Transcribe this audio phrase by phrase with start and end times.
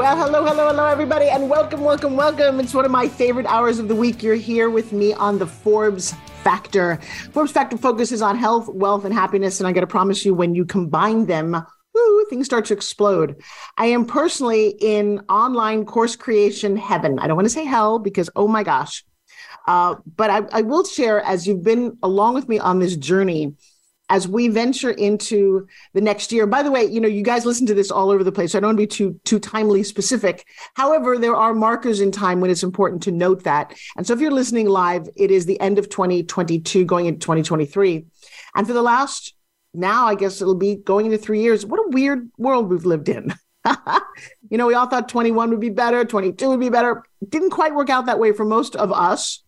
[0.00, 2.58] Well, hello, hello, hello, everybody, and welcome, welcome, welcome.
[2.58, 4.22] It's one of my favorite hours of the week.
[4.22, 6.96] You're here with me on the Forbes Factor.
[7.32, 9.60] Forbes Factor focuses on health, wealth, and happiness.
[9.60, 11.52] And I got to promise you, when you combine them,
[11.94, 13.42] woo, things start to explode.
[13.76, 17.18] I am personally in online course creation heaven.
[17.18, 19.04] I don't want to say hell because, oh my gosh.
[19.68, 23.54] Uh, but I, I will share, as you've been along with me on this journey,
[24.10, 26.46] as we venture into the next year.
[26.46, 28.52] By the way, you know, you guys listen to this all over the place.
[28.52, 30.46] So I don't want to be too too timely specific.
[30.74, 33.74] However, there are markers in time when it's important to note that.
[33.96, 38.04] And so if you're listening live, it is the end of 2022 going into 2023.
[38.54, 39.34] And for the last
[39.72, 41.64] now, I guess it'll be going into 3 years.
[41.64, 43.32] What a weird world we've lived in.
[44.50, 47.04] you know, we all thought 21 would be better, 22 would be better.
[47.28, 49.44] Didn't quite work out that way for most of us.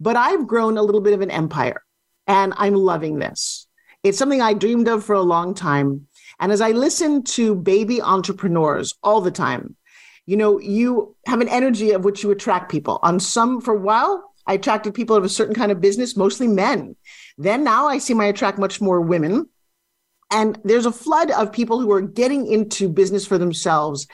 [0.00, 1.84] But I've grown a little bit of an empire
[2.26, 3.68] and I'm loving this.
[4.02, 6.06] It's something I dreamed of for a long time.
[6.38, 9.76] And as I listen to baby entrepreneurs all the time,
[10.24, 12.98] you know, you have an energy of which you attract people.
[13.02, 16.48] On some, for a while, I attracted people of a certain kind of business, mostly
[16.48, 16.96] men.
[17.36, 19.48] Then now I see I attract much more women.
[20.30, 24.06] And there's a flood of people who are getting into business for themselves.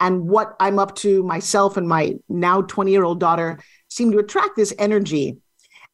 [0.00, 3.58] And what I'm up to, myself and my now 20 year old daughter,
[3.88, 5.36] seem to attract this energy.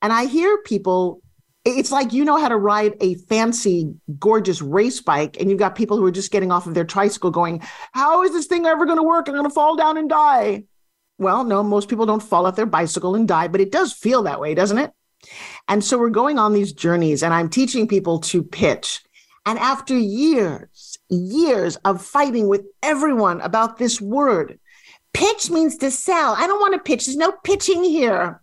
[0.03, 1.21] And I hear people
[1.65, 5.75] it's like you know how to ride a fancy, gorgeous race bike, and you've got
[5.75, 8.87] people who are just getting off of their tricycle going, How is this thing ever
[8.87, 9.29] going to work?
[9.29, 10.65] I'm going to fall down and die.
[11.19, 14.23] Well, no, most people don't fall off their bicycle and die, but it does feel
[14.23, 14.91] that way, doesn't it?
[15.69, 19.03] And so we're going on these journeys, and I'm teaching people to pitch.
[19.45, 24.59] And after years, years of fighting with everyone about this word,
[25.13, 26.35] pitch means to sell.
[26.37, 27.05] I don't want to pitch.
[27.05, 28.41] There's no pitching here.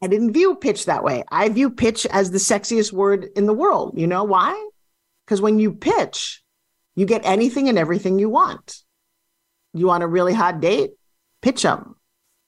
[0.00, 1.24] I didn't view pitch that way.
[1.30, 3.98] I view pitch as the sexiest word in the world.
[3.98, 4.68] You know why?
[5.24, 6.42] Because when you pitch,
[6.94, 8.82] you get anything and everything you want.
[9.74, 10.92] You want a really hot date?
[11.42, 11.96] Pitch them.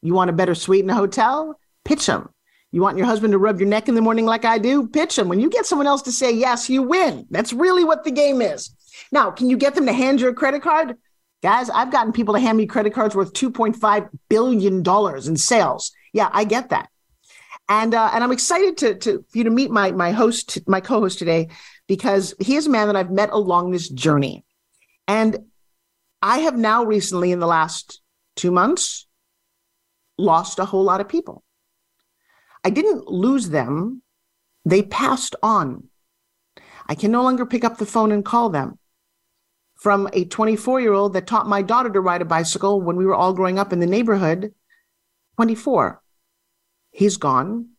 [0.01, 1.59] You want a better suite in a hotel?
[1.85, 2.31] Pitch them.
[2.73, 4.87] You want your husband to rub your neck in the morning like I do?
[4.87, 5.29] Pitch them.
[5.29, 7.27] When you get someone else to say yes, you win.
[7.31, 8.71] That's really what the game is.
[9.11, 10.97] Now, can you get them to hand you a credit card?
[11.43, 14.85] Guys, I've gotten people to hand me credit cards worth $2.5 billion
[15.27, 15.93] in sales.
[16.13, 16.89] Yeah, I get that
[17.71, 20.81] and uh, and I'm excited to to for you to meet my my host, my
[20.81, 21.49] co-host today,
[21.87, 24.45] because he is a man that I've met along this journey,
[25.07, 25.39] and
[26.21, 28.03] I have now recently, in the last
[28.35, 29.07] two months,
[30.19, 31.45] lost a whole lot of people.
[32.65, 34.03] I didn't lose them;
[34.65, 35.85] they passed on.
[36.89, 38.79] I can no longer pick up the phone and call them.
[39.77, 43.07] From a 24 year old that taught my daughter to ride a bicycle when we
[43.07, 44.53] were all growing up in the neighborhood,
[45.37, 46.00] 24
[46.91, 47.71] he's gone.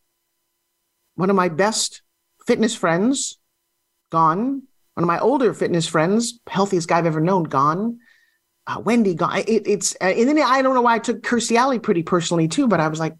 [1.14, 2.02] One of my best
[2.46, 3.38] fitness friends,
[4.10, 4.62] gone.
[4.94, 7.98] One of my older fitness friends, healthiest guy I've ever known, gone.
[8.66, 9.38] Uh, Wendy gone.
[9.38, 12.48] It, it's uh, and then I don't know why I took Kirstie Alley pretty personally
[12.48, 13.16] too, but I was like,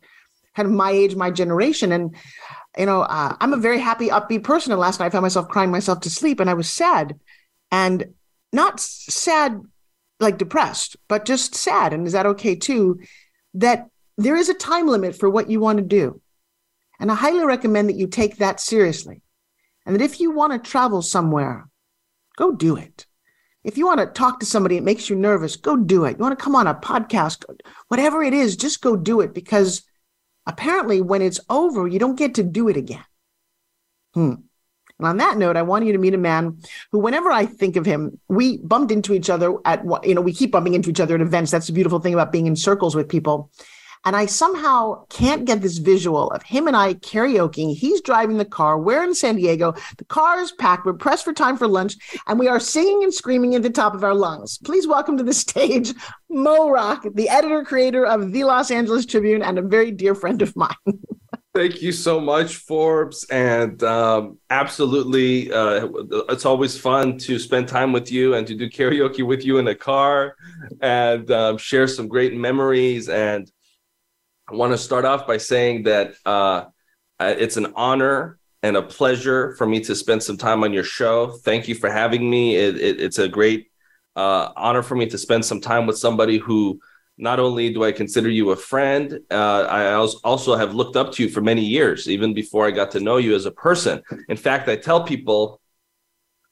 [0.55, 2.15] kind of my age, my generation, and
[2.79, 4.73] you know, uh, I'm a very happy, upbeat person.
[4.73, 7.19] And last night I found myself crying myself to sleep, and I was sad,
[7.71, 8.15] and
[8.53, 9.63] not sad
[10.21, 11.93] like depressed, but just sad.
[11.93, 13.01] And is that okay too?
[13.55, 13.89] That
[14.19, 16.21] there is a time limit for what you want to do.
[17.01, 19.23] And I highly recommend that you take that seriously.
[19.85, 21.69] And that if you want to travel somewhere,
[22.37, 23.07] go do it.
[23.65, 26.19] If you want to talk to somebody, it makes you nervous, go do it.
[26.19, 27.45] You want to come on a podcast,
[27.89, 29.83] whatever it is, just go do it because
[30.47, 33.05] apparently when it's over, you don't get to do it again.
[34.15, 34.35] Hmm.
[34.99, 37.77] And on that note, I want you to meet a man who, whenever I think
[37.77, 41.01] of him, we bumped into each other at, you know, we keep bumping into each
[41.01, 41.51] other at events.
[41.51, 43.51] That's the beautiful thing about being in circles with people.
[44.05, 47.77] And I somehow can't get this visual of him and I karaokeing.
[47.77, 48.79] He's driving the car.
[48.79, 49.75] We're in San Diego.
[49.97, 50.85] The car is packed.
[50.85, 51.95] We're pressed for time for lunch,
[52.27, 54.59] and we are singing and screaming at the top of our lungs.
[54.59, 55.95] Please welcome to the stage
[56.29, 60.43] Mo Rock, the editor creator of the Los Angeles Tribune and a very dear friend
[60.43, 60.75] of mine.
[61.55, 63.25] Thank you so much, Forbes.
[63.25, 65.87] And um, absolutely, uh,
[66.31, 69.67] it's always fun to spend time with you and to do karaoke with you in
[69.67, 70.35] the car
[70.81, 73.11] and um, share some great memories.
[73.11, 73.53] And
[74.49, 76.65] I want to start off by saying that uh,
[77.21, 81.31] it's an honor and a pleasure for me to spend some time on your show.
[81.45, 82.57] Thank you for having me.
[82.57, 83.71] It, it, it's a great
[84.17, 86.81] uh, honor for me to spend some time with somebody who
[87.19, 91.23] not only do I consider you a friend, uh, I also have looked up to
[91.23, 94.03] you for many years, even before I got to know you as a person.
[94.29, 95.61] In fact, I tell people,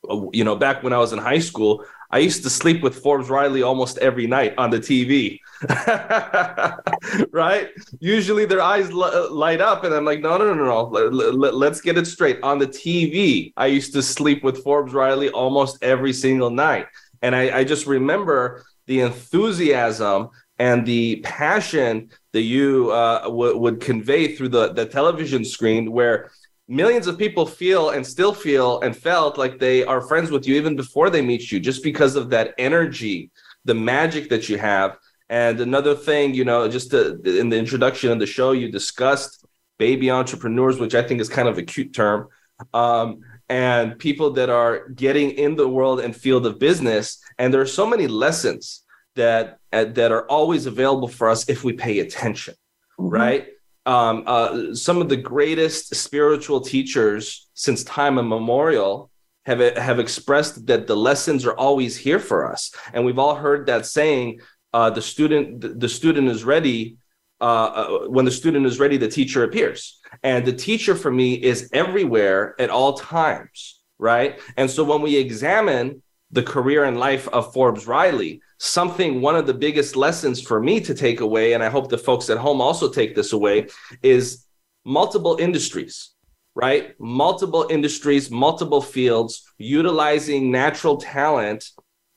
[0.08, 3.02] uh, you know, back when I was in high school, I used to sleep with
[3.02, 5.38] Forbes Riley almost every night on the TV.
[7.32, 7.70] right?
[8.00, 10.82] Usually their eyes light up, and I'm like, no, no, no, no.
[11.12, 12.40] Let's get it straight.
[12.42, 16.86] On the TV, I used to sleep with Forbes Riley almost every single night.
[17.22, 23.80] And I, I just remember the enthusiasm and the passion that you uh, w- would
[23.80, 26.30] convey through the, the television screen where
[26.70, 30.54] millions of people feel and still feel and felt like they are friends with you
[30.54, 33.30] even before they meet you just because of that energy
[33.66, 34.96] the magic that you have.
[35.28, 39.44] And another thing you know just to, in the introduction of the show you discussed
[39.78, 42.28] baby entrepreneurs which i think is kind of a cute term
[42.74, 47.20] um, and people that are getting in the world and field of business.
[47.38, 48.84] And there are so many lessons
[49.16, 52.54] that uh, that are always available for us if we pay attention
[52.98, 53.08] mm-hmm.
[53.08, 53.48] right
[53.90, 59.10] um, uh, some of the greatest spiritual teachers since time immemorial
[59.46, 63.66] have have expressed that the lessons are always here for us, and we've all heard
[63.66, 64.40] that saying:
[64.72, 66.98] uh, "The student, the student is ready.
[67.40, 67.44] Uh,
[67.80, 71.68] uh, when the student is ready, the teacher appears." And the teacher for me is
[71.72, 74.38] everywhere at all times, right?
[74.56, 79.46] And so when we examine the career and life of Forbes Riley, something one of
[79.46, 82.60] the biggest lessons for me to take away and i hope the folks at home
[82.60, 83.66] also take this away
[84.02, 84.44] is
[84.84, 86.14] multiple industries
[86.54, 86.94] right?
[86.98, 91.70] Multiple industries multiple fields utilizing natural talent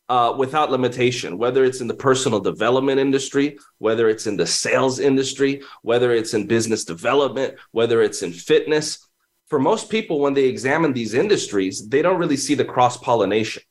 [0.09, 4.99] uh, without limitation whether it's in the personal development industry whether it's in the sales
[4.99, 9.07] industry whether it's in business development whether it's in fitness.
[9.47, 13.63] For most people when they examine these industries they don't really see the cross pollination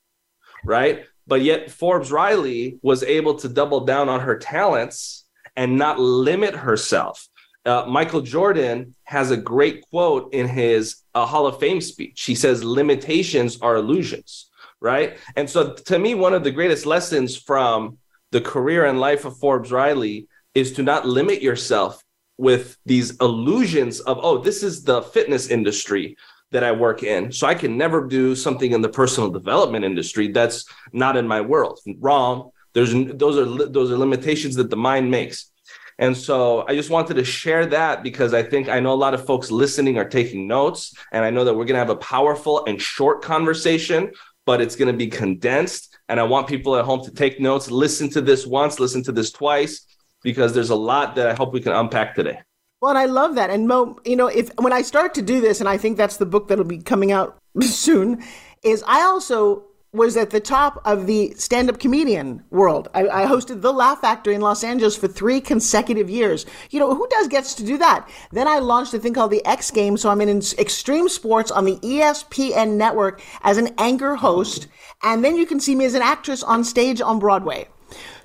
[0.64, 5.24] right but yet Forbes Riley was able to double down on her talents
[5.56, 7.28] and not limit herself.
[7.64, 12.24] Uh, Michael Jordan has a great quote in his uh, Hall of Fame speech.
[12.24, 15.18] He says, Limitations are illusions, right?
[15.36, 17.98] And so, to me, one of the greatest lessons from
[18.32, 22.02] the career and life of Forbes Riley is to not limit yourself
[22.36, 26.16] with these illusions of, oh, this is the fitness industry
[26.52, 27.32] that I work in.
[27.32, 31.40] So I can never do something in the personal development industry that's not in my
[31.40, 31.80] world.
[31.98, 32.50] Wrong.
[32.74, 35.50] There's those are those are limitations that the mind makes.
[35.98, 39.14] And so I just wanted to share that because I think I know a lot
[39.14, 41.96] of folks listening are taking notes and I know that we're going to have a
[41.96, 44.10] powerful and short conversation,
[44.46, 47.70] but it's going to be condensed and I want people at home to take notes,
[47.70, 49.86] listen to this once, listen to this twice
[50.22, 52.40] because there's a lot that I hope we can unpack today.
[52.82, 53.48] Well, and I love that.
[53.48, 56.16] And Mo, you know, if when I start to do this, and I think that's
[56.16, 58.20] the book that'll be coming out soon,
[58.64, 59.62] is I also
[59.92, 62.88] was at the top of the stand-up comedian world.
[62.94, 66.46] I, I, hosted the Laugh Factory in Los Angeles for three consecutive years.
[66.70, 68.08] You know, who does gets to do that?
[68.32, 70.00] Then I launched a thing called the X Games.
[70.00, 74.66] So I'm in extreme sports on the ESPN network as an anchor host.
[75.02, 77.68] And then you can see me as an actress on stage on Broadway.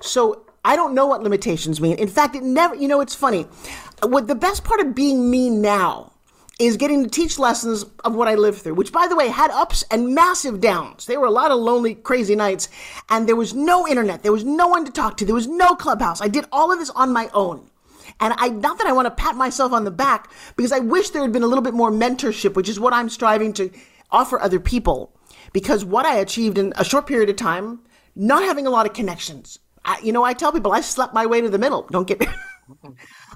[0.00, 1.96] So I don't know what limitations mean.
[1.98, 3.46] In fact, it never, you know, it's funny
[4.02, 6.12] what the best part of being me now
[6.58, 9.50] is getting to teach lessons of what I lived through, which by the way had
[9.52, 11.06] ups and massive downs.
[11.06, 12.68] There were a lot of lonely, crazy nights,
[13.08, 14.24] and there was no internet.
[14.24, 15.24] There was no one to talk to.
[15.24, 16.20] There was no clubhouse.
[16.20, 17.70] I did all of this on my own.
[18.18, 21.10] And I, not that I want to pat myself on the back, because I wish
[21.10, 23.70] there had been a little bit more mentorship, which is what I'm striving to
[24.10, 25.14] offer other people.
[25.52, 27.80] Because what I achieved in a short period of time,
[28.16, 29.60] not having a lot of connections.
[29.84, 31.82] I, you know, I tell people I slept my way to the middle.
[31.90, 32.26] Don't get me.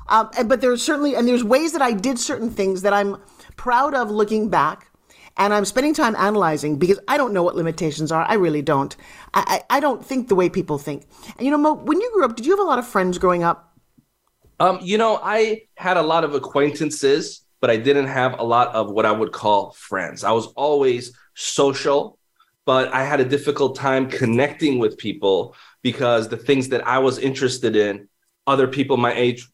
[0.08, 3.16] Um, but there's certainly, and there's ways that I did certain things that I'm
[3.56, 4.88] proud of looking back.
[5.38, 8.24] And I'm spending time analyzing because I don't know what limitations are.
[8.28, 8.94] I really don't.
[9.32, 11.06] I, I, I don't think the way people think.
[11.38, 13.16] And you know, Mo, when you grew up, did you have a lot of friends
[13.16, 13.74] growing up?
[14.60, 18.74] Um, you know, I had a lot of acquaintances, but I didn't have a lot
[18.74, 20.22] of what I would call friends.
[20.22, 22.18] I was always social,
[22.66, 27.18] but I had a difficult time connecting with people because the things that I was
[27.18, 28.08] interested in
[28.46, 29.48] other people my age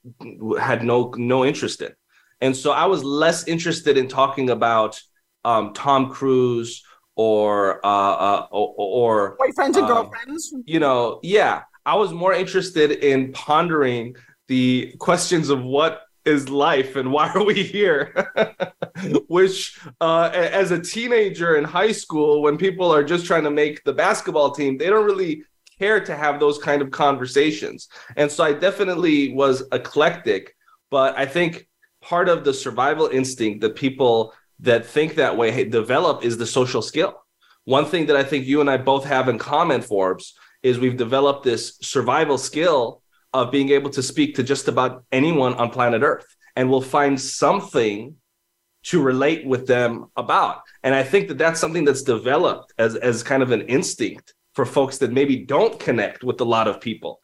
[0.61, 1.93] had no no interest in.
[2.41, 5.01] And so I was less interested in talking about
[5.45, 6.83] um, Tom Cruise
[7.17, 10.55] or uh, uh, or, or boyfriends and uh, girlfriends.
[10.65, 14.17] You know, yeah, I was more interested in pondering
[14.47, 18.13] the questions of what is life and why are we here
[19.29, 23.83] which uh, as a teenager in high school when people are just trying to make
[23.85, 25.43] the basketball team they don't really
[25.79, 27.89] care to have those kind of conversations.
[28.17, 30.55] And so I definitely was eclectic,
[30.91, 31.69] but I think
[32.01, 36.83] part of the survival instinct that people that think that way develop is the social
[36.83, 37.23] skill.
[37.65, 40.97] One thing that I think you and I both have in common, Forbes, is we've
[40.97, 46.03] developed this survival skill of being able to speak to just about anyone on planet
[46.03, 48.17] Earth, and we'll find something
[48.85, 50.63] to relate with them about.
[50.83, 54.67] And I think that that's something that's developed as as kind of an instinct for
[54.67, 57.21] folks that maybe don't connect with a lot of people.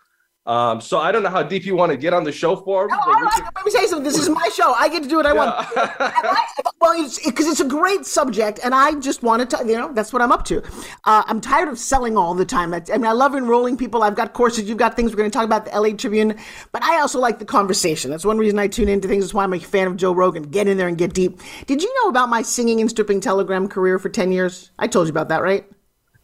[0.47, 2.87] Um, so I don't know how deep you want to get on the show for.
[2.87, 3.49] No, I, can...
[3.57, 4.05] let me say something.
[4.05, 4.73] This is my show.
[4.73, 5.35] I get to do what I yeah.
[5.35, 5.67] want.
[5.77, 6.45] I,
[6.81, 10.13] well, because it's, it's, a great subject, and I just wanted to, you know, that's
[10.13, 10.63] what I'm up to.
[11.03, 12.73] Uh, I'm tired of selling all the time.
[12.73, 14.05] I, I mean, I love enrolling people.
[14.05, 14.69] I've got courses.
[14.69, 15.11] You've got things.
[15.11, 16.37] We're going to talk about the LA Tribune,
[16.71, 18.13] but I also like the conversation.
[18.13, 19.25] That's one reason I tune into things.
[19.25, 20.45] That's why I'm a fan of Joe Rogan.
[20.45, 21.41] Get in there and get deep.
[21.67, 24.71] Did you know about my singing and stripping Telegram career for ten years?
[24.79, 25.67] I told you about that, right?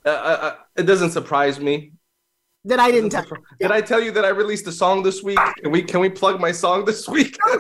[0.05, 1.93] Uh, uh, uh it doesn't surprise me.
[2.65, 3.25] That I didn't tell.
[3.59, 5.39] Did I tell you that I released a song this week?
[5.63, 7.39] Can we can we plug my song this week?
[7.39, 7.59] Come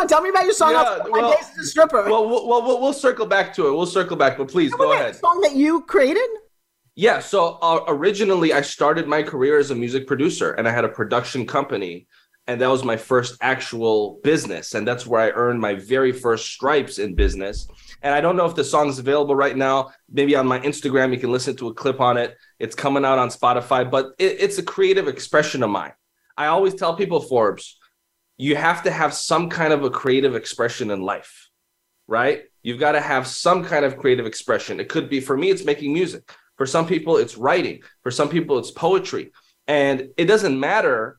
[0.00, 0.72] on, tell me about your song.
[0.72, 1.38] Yeah, well.
[2.10, 3.72] Well, well, well, we'll circle back to it.
[3.72, 5.14] We'll circle back, but please go ahead.
[5.16, 6.28] Song that you created.
[6.96, 7.20] Yeah.
[7.20, 10.88] So uh, originally, I started my career as a music producer, and I had a
[10.88, 12.08] production company,
[12.48, 16.46] and that was my first actual business, and that's where I earned my very first
[16.46, 17.68] stripes in business.
[18.02, 19.90] And I don't know if the song is available right now.
[20.10, 22.36] Maybe on my Instagram, you can listen to a clip on it.
[22.58, 25.92] It's coming out on Spotify, but it, it's a creative expression of mine.
[26.36, 27.78] I always tell people, Forbes,
[28.36, 31.48] you have to have some kind of a creative expression in life,
[32.06, 32.44] right?
[32.62, 34.78] You've got to have some kind of creative expression.
[34.78, 36.30] It could be, for me, it's making music.
[36.56, 37.82] For some people, it's writing.
[38.02, 39.32] For some people, it's poetry.
[39.66, 41.18] And it doesn't matter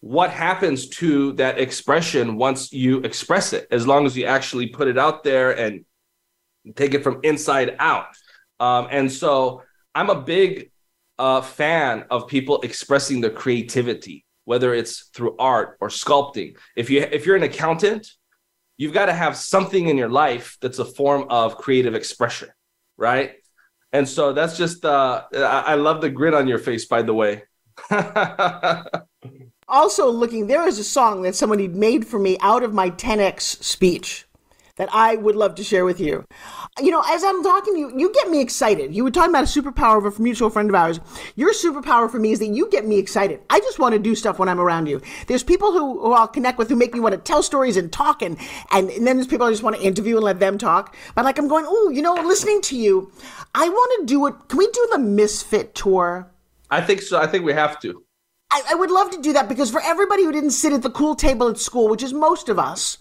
[0.00, 4.88] what happens to that expression once you express it, as long as you actually put
[4.88, 5.84] it out there and
[6.74, 8.06] take it from inside out.
[8.60, 9.62] Um, and so
[9.94, 10.70] I'm a big
[11.18, 16.56] uh, fan of people expressing their creativity, whether it's through art or sculpting.
[16.76, 18.08] If you if you're an accountant,
[18.76, 22.48] you've got to have something in your life that's a form of creative expression,
[22.96, 23.32] right?
[23.92, 27.14] And so that's just uh, I, I love the grin on your face, by the
[27.14, 27.42] way.
[29.68, 33.62] also, looking there is a song that somebody made for me out of my 10x
[33.62, 34.27] speech
[34.78, 36.24] that I would love to share with you.
[36.80, 38.94] You know, as I'm talking to you, you get me excited.
[38.94, 41.00] You were talking about a superpower of a mutual friend of ours.
[41.36, 43.40] Your superpower for me is that you get me excited.
[43.50, 45.02] I just want to do stuff when I'm around you.
[45.26, 47.92] There's people who, who I'll connect with who make me want to tell stories and
[47.92, 48.38] talk, and,
[48.72, 50.96] and, and then there's people I just want to interview and let them talk.
[51.14, 53.12] But like I'm going, oh, you know, listening to you,
[53.54, 54.34] I want to do it.
[54.48, 56.30] Can we do the Misfit tour?
[56.70, 57.20] I think so.
[57.20, 58.04] I think we have to.
[58.50, 60.90] I, I would love to do that because for everybody who didn't sit at the
[60.90, 62.98] cool table at school, which is most of us,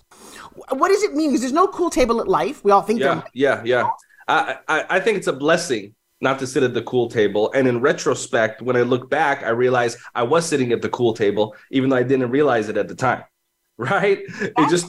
[0.70, 1.30] what does it mean?
[1.30, 2.64] Because there's no cool table at life.
[2.64, 3.00] We all think.
[3.00, 3.90] Yeah, yeah, yeah.
[4.28, 7.52] I, I, I think it's a blessing not to sit at the cool table.
[7.54, 11.14] And in retrospect, when I look back, I realize I was sitting at the cool
[11.14, 13.24] table, even though I didn't realize it at the time.
[13.80, 14.24] Right?
[14.40, 14.88] That's it just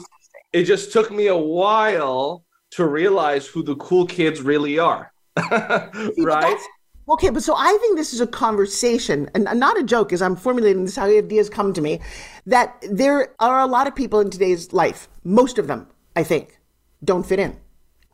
[0.51, 5.13] it just took me a while to realize who the cool kids really are.
[6.17, 6.57] right?
[7.07, 10.35] Okay, but so I think this is a conversation, and not a joke, as I'm
[10.35, 12.01] formulating this, how ideas come to me,
[12.45, 16.59] that there are a lot of people in today's life, most of them, I think,
[17.03, 17.57] don't fit in.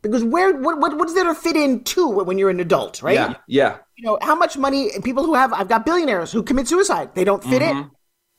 [0.01, 3.15] Because where, what, what, what's there to fit in to when you're an adult, right?
[3.15, 3.77] Yeah, yeah.
[3.97, 7.23] You know, how much money, people who have, I've got billionaires who commit suicide, they
[7.23, 7.79] don't fit mm-hmm.
[7.79, 7.91] in.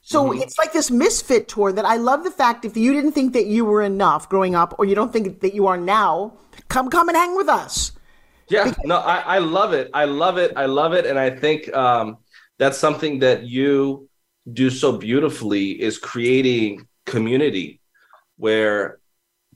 [0.02, 0.42] So mm-hmm.
[0.42, 3.46] it's like this misfit tour that I love the fact if you didn't think that
[3.46, 6.34] you were enough growing up, or you don't think that you are now,
[6.68, 7.92] come, come and hang with us
[8.48, 9.90] yeah, no, I, I love it.
[9.92, 10.52] I love it.
[10.56, 11.06] I love it.
[11.06, 12.18] And I think um,
[12.58, 14.08] that's something that you
[14.52, 17.80] do so beautifully is creating community
[18.36, 18.98] where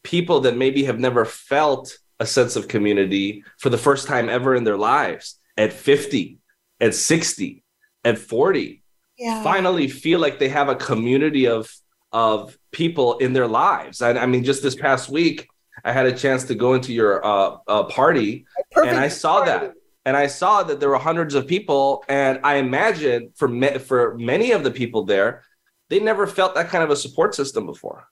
[0.03, 4.55] people that maybe have never felt a sense of community for the first time ever
[4.55, 6.39] in their lives at 50,
[6.81, 7.63] at 60,
[8.05, 8.83] at 40,
[9.19, 9.43] yeah.
[9.43, 11.71] finally feel like they have a community of
[12.13, 14.03] of people in their lives.
[14.03, 15.49] And I mean, just this past week,
[15.85, 19.51] I had a chance to go into your uh, uh, party, and I saw party.
[19.51, 23.79] that, and I saw that there were hundreds of people, and I imagine for me-
[23.79, 25.45] for many of the people there,
[25.89, 28.09] they never felt that kind of a support system before.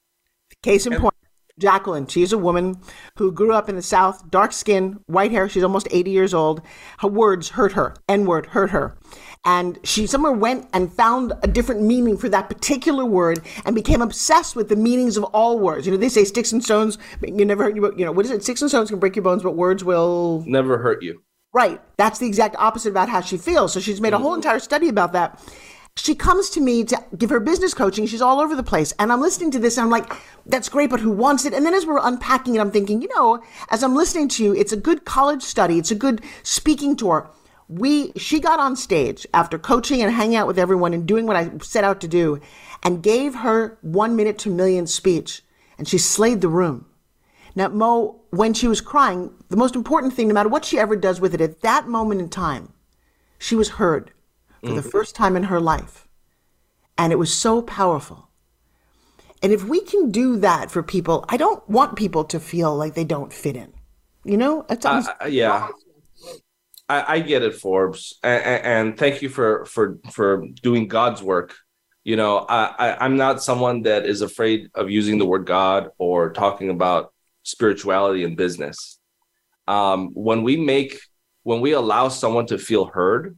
[0.62, 1.14] Case in point.
[1.58, 2.80] Jacqueline, she's a woman
[3.16, 5.48] who grew up in the South, dark skin, white hair.
[5.48, 6.62] She's almost 80 years old.
[6.98, 7.96] Her words hurt her.
[8.08, 8.96] N word hurt her
[9.44, 14.02] and she somewhere went and found a different meaning for that particular word and became
[14.02, 15.86] obsessed with the meanings of all words.
[15.86, 18.30] You know, they say sticks and stones, you never hurt you, you know, what is
[18.30, 18.42] it?
[18.42, 21.22] Sticks and stones can break your bones, but words will never hurt you.
[21.54, 21.80] Right.
[21.96, 23.72] That's the exact opposite about how she feels.
[23.72, 24.22] So she's made a mm.
[24.22, 25.42] whole entire study about that.
[25.98, 28.06] She comes to me to give her business coaching.
[28.06, 28.92] She's all over the place.
[28.98, 30.12] And I'm listening to this and I'm like,
[30.46, 31.52] that's great, but who wants it?
[31.52, 34.54] And then as we're unpacking it, I'm thinking, you know, as I'm listening to you,
[34.54, 35.78] it's a good college study.
[35.78, 37.30] It's a good speaking tour
[37.68, 41.36] we she got on stage after coaching and hanging out with everyone and doing what
[41.36, 42.40] I set out to do
[42.82, 45.42] and gave her one minute to million speech
[45.76, 46.86] and she slayed the room.
[47.54, 50.96] Now, Mo, when she was crying, the most important thing, no matter what she ever
[50.96, 52.72] does with it, at that moment in time,
[53.38, 54.12] she was heard.
[54.60, 54.76] For mm-hmm.
[54.76, 56.08] the first time in her life.
[56.96, 58.28] And it was so powerful.
[59.42, 62.94] And if we can do that for people, I don't want people to feel like
[62.94, 63.72] they don't fit in.
[64.24, 64.66] You know?
[64.68, 65.68] Uh, yeah.
[66.88, 71.54] I, I, get it, Forbes, and, and, thank you for for for doing God's work.
[72.02, 75.90] You know, I, I I'm not someone that is afraid of using the word God
[75.98, 77.12] or talking about
[77.42, 78.98] spirituality and business.
[79.66, 80.98] Um, when we make
[81.42, 83.36] when we allow someone to feel heard,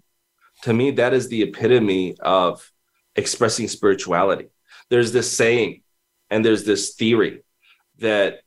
[0.62, 2.70] to me that is the epitome of
[3.16, 4.46] expressing spirituality.
[4.88, 5.82] There's this saying
[6.30, 7.42] and there's this theory
[7.98, 8.40] that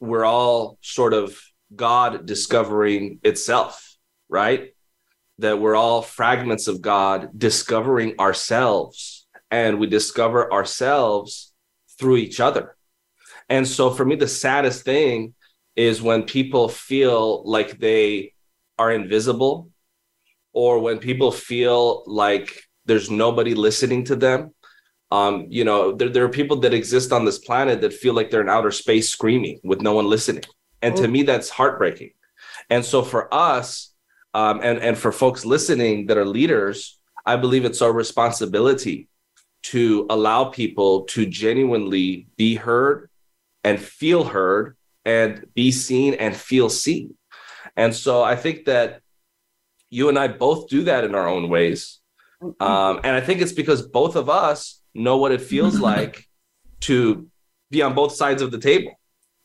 [0.00, 1.38] we're all sort of
[1.74, 3.96] God discovering itself,
[4.28, 4.74] right?
[5.38, 11.52] That we're all fragments of God discovering ourselves, and we discover ourselves
[11.98, 12.76] through each other.
[13.48, 15.34] And so, for me, the saddest thing
[15.76, 18.32] is when people feel like they
[18.78, 19.70] are invisible,
[20.56, 24.50] or when people feel like there's nobody listening to them
[25.10, 28.30] um, you know, there, there are people that exist on this planet that feel like
[28.30, 30.44] they're in outer space screaming with no one listening.
[30.82, 31.02] And oh.
[31.02, 32.10] to me, that's heartbreaking.
[32.70, 33.92] And so for us,
[34.34, 39.08] um, and, and for folks listening that are leaders, I believe it's our responsibility
[39.64, 43.08] to allow people to genuinely be heard
[43.64, 47.14] and feel heard and be seen and feel seen.
[47.76, 49.00] And so I think that
[49.90, 52.00] you and I both do that in our own ways.
[52.42, 52.62] Mm-hmm.
[52.62, 56.28] Um, and I think it's because both of us know what it feels like
[56.80, 57.28] to
[57.70, 58.92] be on both sides of the table.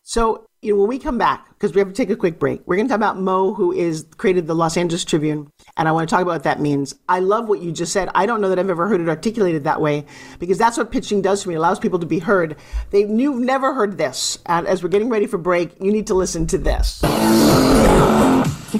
[0.03, 2.61] So, you know, when we come back, because we have to take a quick break,
[2.65, 5.91] we're going to talk about Mo, who is created the Los Angeles Tribune, and I
[5.91, 6.95] want to talk about what that means.
[7.07, 8.09] I love what you just said.
[8.15, 10.05] I don't know that I've ever heard it articulated that way,
[10.39, 11.55] because that's what pitching does for me.
[11.55, 12.57] It allows people to be heard.
[12.89, 16.15] They you've never heard this, and as we're getting ready for break, you need to
[16.15, 16.99] listen to this.
[18.71, 18.79] To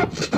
[0.00, 0.20] here.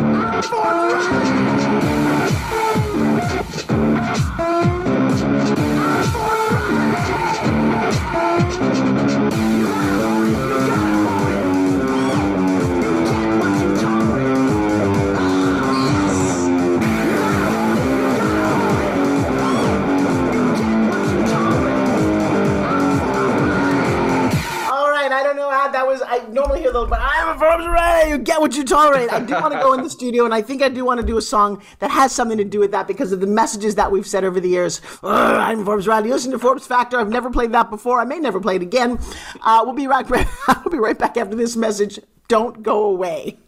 [28.13, 29.13] you get what you tolerate.
[29.13, 31.07] I do want to go in the studio, and I think I do want to
[31.07, 33.91] do a song that has something to do with that because of the messages that
[33.91, 34.81] we've said over the years.
[35.03, 36.11] I'm Forbes Riley.
[36.11, 36.99] Listen to Forbes Factor.
[36.99, 38.01] I've never played that before.
[38.01, 38.99] I may never play it again.
[39.41, 40.09] Uh, we'll be right.
[40.11, 41.99] we'll be right back after this message.
[42.29, 43.39] Don't go away.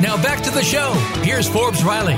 [0.00, 0.92] Now back to the show.
[1.22, 2.14] Here's Forbes Riley.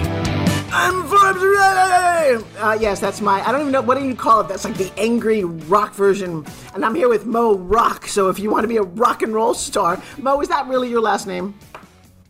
[0.72, 2.44] I'm Forbes Riley.
[2.58, 3.46] Uh, yes, that's my.
[3.46, 4.48] I don't even know what do you call it.
[4.48, 6.44] That's like the angry rock version.
[6.74, 8.06] And I'm here with Mo Rock.
[8.06, 10.88] So if you want to be a rock and roll star, Mo, is that really
[10.88, 11.54] your last name?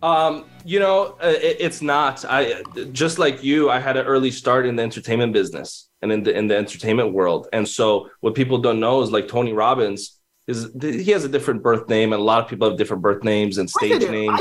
[0.03, 2.25] Um, you know, uh, it, it's not.
[2.25, 3.71] I just like you.
[3.71, 7.13] I had an early start in the entertainment business and in the in the entertainment
[7.13, 7.49] world.
[7.53, 11.63] And so what people don't know is like Tony Robbins is he has a different
[11.63, 14.41] birth name, and a lot of people have different birth names and stage names.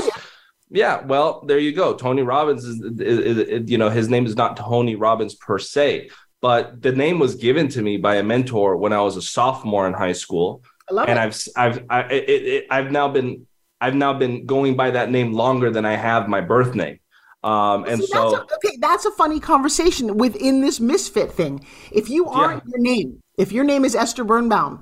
[0.69, 1.93] Yeah, well, there you go.
[1.93, 6.09] Tony Robbins is, is, is, you know, his name is not Tony Robbins per se,
[6.41, 9.87] but the name was given to me by a mentor when I was a sophomore
[9.87, 10.63] in high school.
[10.89, 11.49] I love and it.
[11.55, 13.47] I've I've I, it, it, I've now been
[13.79, 16.99] I've now been going by that name longer than I have my birth name.
[17.45, 21.63] Um, and See, so that's a, okay, that's a funny conversation within this misfit thing.
[21.91, 22.71] If you aren't Yeah.
[22.71, 24.79] your name, if your name is Esther Birnbaum,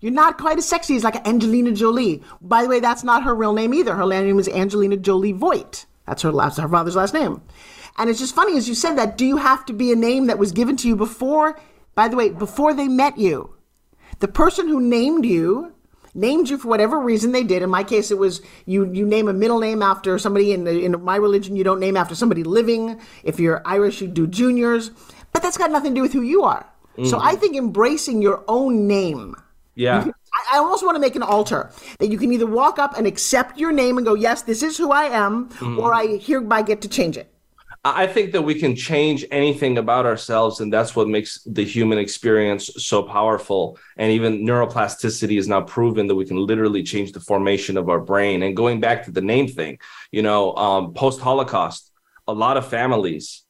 [0.00, 2.22] you're not quite as sexy as like Angelina Jolie.
[2.42, 3.94] By the way, that's not her real name either.
[3.94, 5.86] Her last name is Angelina Jolie Voight.
[6.06, 7.40] That's her last, her father's last name.
[7.96, 9.16] And it's just funny as you said that.
[9.16, 11.58] Do you have to be a name that was given to you before?
[11.94, 13.54] By the way, before they met you,
[14.18, 15.72] the person who named you
[16.18, 17.62] named you for whatever reason they did.
[17.62, 18.92] In my case, it was you.
[18.92, 21.56] You name a middle name after somebody in the, in my religion.
[21.56, 23.00] You don't name after somebody living.
[23.22, 24.90] If you're Irish, you do juniors.
[25.32, 26.66] But that's got nothing to do with who you are.
[26.96, 27.28] So mm-hmm.
[27.28, 29.36] I think embracing your own name.
[29.76, 30.04] yeah.
[30.34, 33.06] I, I almost want to make an altar that you can either walk up and
[33.06, 35.78] accept your name and go, "Yes, this is who I am," mm-hmm.
[35.78, 37.32] or I hereby get to change it.
[37.94, 41.98] I think that we can change anything about ourselves, and that's what makes the human
[41.98, 43.78] experience so powerful.
[43.96, 48.00] And even neuroplasticity is now proven that we can literally change the formation of our
[48.00, 48.42] brain.
[48.42, 49.78] And going back to the name thing,
[50.10, 51.92] you know, um, post Holocaust,
[52.26, 53.44] a lot of families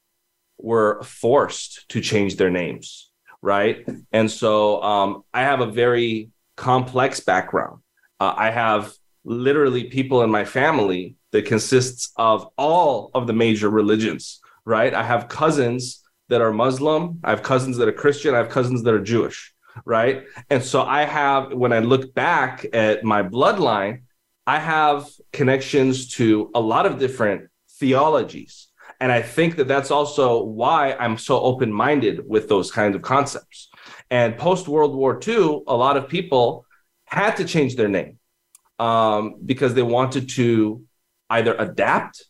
[0.59, 3.87] were forced to change their names, right?
[4.13, 7.81] And so um, I have a very complex background.
[8.19, 8.93] Uh, I have
[9.25, 14.95] literally people in my family that consists of all of the major religions, right?
[14.95, 18.83] I have cousins that are Muslim, I have cousins that are Christian, I have cousins
[18.83, 20.25] that are Jewish, right?
[20.51, 24.03] And so I have, when I look back at my bloodline,
[24.47, 28.69] I have connections to a lot of different theologies.
[29.01, 33.03] And I think that that's also why I'm so open minded with those kinds of
[33.03, 33.69] concepts.
[34.11, 36.67] And post World War II, a lot of people
[37.05, 38.19] had to change their name
[38.79, 40.83] um, because they wanted to
[41.31, 42.25] either adapt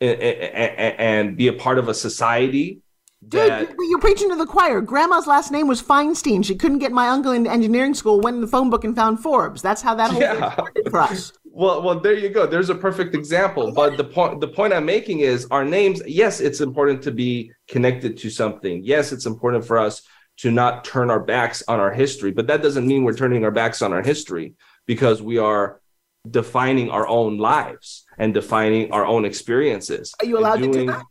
[0.00, 2.82] and be a part of a society
[3.28, 4.80] Dude, you're preaching to the choir.
[4.80, 6.44] Grandma's last name was Feinstein.
[6.44, 8.20] She couldn't get my uncle into engineering school.
[8.20, 9.62] Went in the phone book and found Forbes.
[9.62, 11.32] That's how that whole thing started for us.
[11.54, 12.46] Well, well, there you go.
[12.46, 13.72] There's a perfect example.
[13.72, 16.00] But the point the point I'm making is our names.
[16.06, 18.82] Yes, it's important to be connected to something.
[18.82, 20.00] Yes, it's important for us
[20.38, 22.30] to not turn our backs on our history.
[22.30, 24.54] But that doesn't mean we're turning our backs on our history
[24.86, 25.82] because we are
[26.30, 30.14] defining our own lives and defining our own experiences.
[30.20, 31.04] Are you allowed to do that?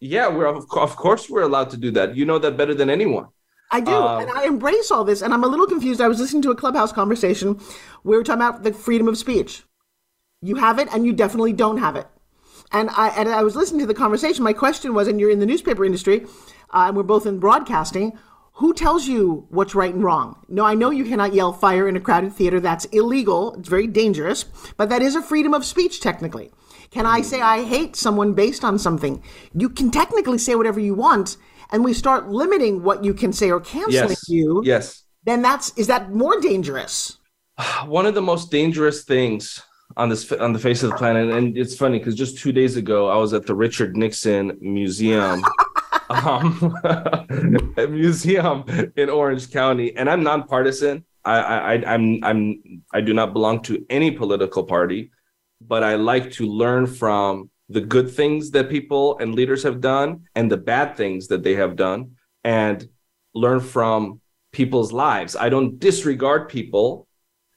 [0.00, 2.14] Yeah, we're of, of course we're allowed to do that.
[2.14, 3.28] You know that better than anyone.
[3.70, 5.22] I do, Um, and I embrace all this.
[5.22, 6.00] And I'm a little confused.
[6.02, 7.58] I was listening to a clubhouse conversation.
[8.04, 9.64] We were talking about the freedom of speech.
[10.42, 12.06] You have it, and you definitely don't have it.
[12.70, 14.44] And I and I was listening to the conversation.
[14.44, 16.26] My question was, and you're in the newspaper industry,
[16.74, 18.18] uh, and we're both in broadcasting.
[18.58, 20.44] Who tells you what's right and wrong?
[20.48, 22.58] No, I know you cannot yell fire in a crowded theater.
[22.58, 23.54] That's illegal.
[23.54, 24.46] It's very dangerous.
[24.76, 26.50] But that is a freedom of speech, technically.
[26.90, 29.22] Can I say I hate someone based on something?
[29.54, 31.36] You can technically say whatever you want,
[31.70, 34.28] and we start limiting what you can say or canceling Yes.
[34.28, 34.60] you.
[34.64, 35.04] Yes.
[35.22, 37.18] Then that's is that more dangerous?
[37.86, 39.62] one of the most dangerous things
[39.96, 42.76] on this on the face of the planet and it's funny because just two days
[42.76, 45.42] ago i was at the richard nixon museum
[46.10, 46.76] um,
[47.76, 48.64] a museum
[48.96, 53.62] in orange county and i'm nonpartisan I, I I- i'm i'm i do not belong
[53.64, 55.10] to any political party
[55.60, 60.22] but i like to learn from the good things that people and leaders have done
[60.34, 62.12] and the bad things that they have done
[62.44, 62.88] and
[63.34, 64.20] learn from
[64.52, 65.36] people's lives.
[65.36, 67.06] I don't disregard people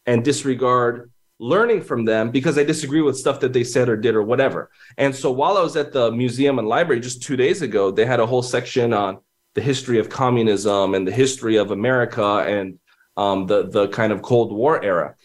[0.06, 1.11] and disregard
[1.42, 4.70] learning from them because I disagree with stuff that they said or did or whatever.
[4.98, 8.06] And so while I was at the museum and library just two days ago, they
[8.06, 9.18] had a whole section on
[9.56, 12.78] the history of communism and the history of America and
[13.18, 15.16] um, the the kind of Cold War era,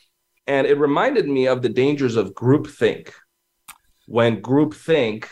[0.46, 3.12] and it reminded me of the dangers of groupthink.
[4.06, 5.26] When groupthink,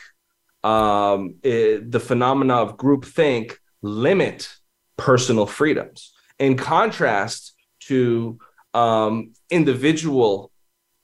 [0.63, 4.55] um, it, the phenomena of groupthink limit
[4.97, 7.55] personal freedoms, in contrast
[7.89, 8.39] to
[8.73, 10.53] um, individual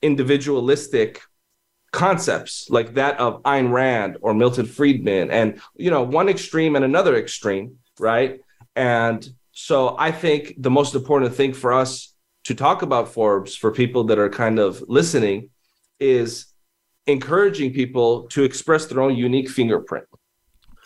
[0.02, 1.22] individualistic
[1.92, 6.84] concepts like that of Ayn Rand or Milton Friedman, and you know one extreme and
[6.84, 8.40] another extreme, right?
[8.76, 13.70] And so I think the most important thing for us to talk about Forbes for
[13.70, 15.50] people that are kind of listening
[15.98, 16.46] is
[17.06, 20.06] encouraging people to express their own unique fingerprint.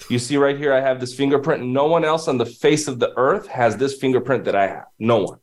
[0.09, 1.65] You see right here, I have this fingerprint.
[1.65, 4.87] No one else on the face of the earth has this fingerprint that I have.
[4.99, 5.39] No one.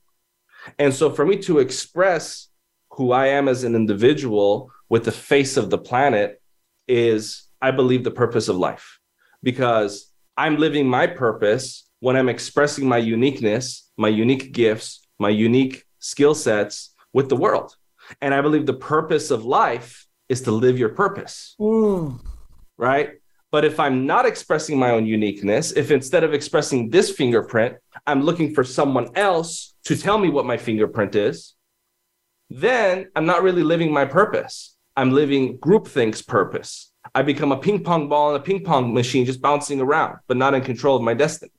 [0.78, 2.50] And so for me to express
[2.92, 6.42] who I am as an individual with the face of the planet
[6.88, 9.00] is, I believe, the purpose of life
[9.44, 15.86] because I'm living my purpose when I'm expressing my uniqueness, my unique gifts, my unique
[16.00, 17.76] skill sets with the world.
[18.22, 21.56] And I believe the purpose of life is to live your purpose.
[21.60, 22.20] Mm.
[22.78, 23.12] Right.
[23.52, 27.78] But if I'm not expressing my own uniqueness, if instead of expressing this fingerprint,
[28.08, 31.54] I'm looking for someone else to tell me what my fingerprint is,
[32.52, 34.76] then I'm not really living my purpose.
[34.98, 36.92] I'm living groupthink's purpose.
[37.16, 40.38] I become a ping pong ball in a ping pong machine just bouncing around, but
[40.38, 41.54] not in control of my destiny.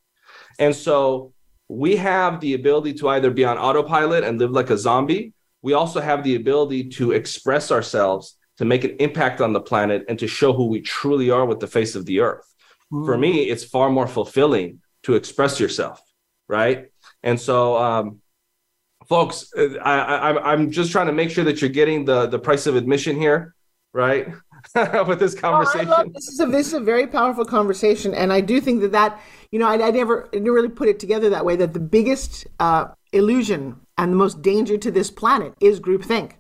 [0.59, 1.33] And so
[1.69, 5.33] we have the ability to either be on autopilot and live like a zombie.
[5.63, 10.05] We also have the ability to express ourselves, to make an impact on the planet,
[10.09, 12.47] and to show who we truly are with the face of the earth.
[12.93, 13.07] Mm.
[13.07, 16.01] For me, it's far more fulfilling to express yourself,
[16.49, 16.89] right?
[17.23, 18.22] And so, um,
[19.13, 22.39] folks, uh, I, I, I'm just trying to make sure that you're getting the the
[22.39, 23.55] price of admission here,
[23.93, 24.29] right?
[25.07, 25.89] with this conversation.
[25.89, 28.81] Oh, love, this is a this is a very powerful conversation, and I do think
[28.81, 29.21] that that
[29.51, 31.57] you know I, I never I never really put it together that way.
[31.57, 36.33] That the biggest uh, illusion and the most danger to this planet is groupthink,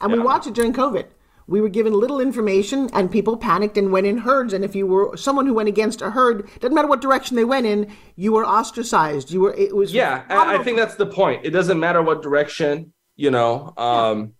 [0.00, 0.16] and yeah.
[0.16, 1.06] we watch it during COVID.
[1.46, 4.52] We were given little information, and people panicked and went in herds.
[4.52, 7.44] And if you were someone who went against a herd, doesn't matter what direction they
[7.44, 9.30] went in, you were ostracized.
[9.30, 10.24] You were it was yeah.
[10.28, 11.44] I, I think that's the point.
[11.44, 13.72] It doesn't matter what direction you know.
[13.76, 14.34] Um,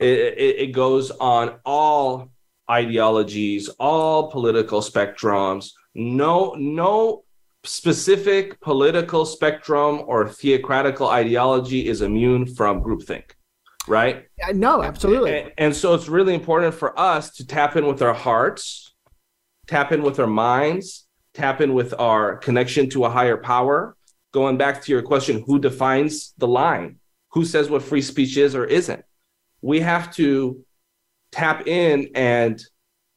[0.00, 0.06] yeah.
[0.06, 2.30] it, it, it goes on all
[2.70, 5.70] ideologies, all political spectrums.
[5.94, 7.24] No, no
[7.64, 13.32] specific political spectrum or theocratical ideology is immune from groupthink,
[13.86, 14.26] right?
[14.52, 15.40] No, absolutely.
[15.40, 18.94] And, and, so it's really important for us to tap in with our hearts,
[19.66, 23.96] tap in with our minds, tap in with our connection to a higher power.
[24.32, 26.98] Going back to your question, who defines the line?
[27.32, 29.04] Who says what free speech is or isn't?
[29.60, 30.64] We have to
[31.32, 32.62] tap in and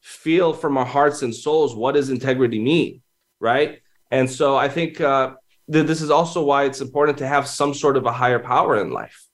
[0.02, 3.02] feel from our hearts and souls what does integrity mean,
[3.40, 3.80] right?
[4.12, 5.34] And so I think uh,
[5.72, 8.80] th- this is also why it's important to have some sort of a higher power
[8.80, 9.25] in life.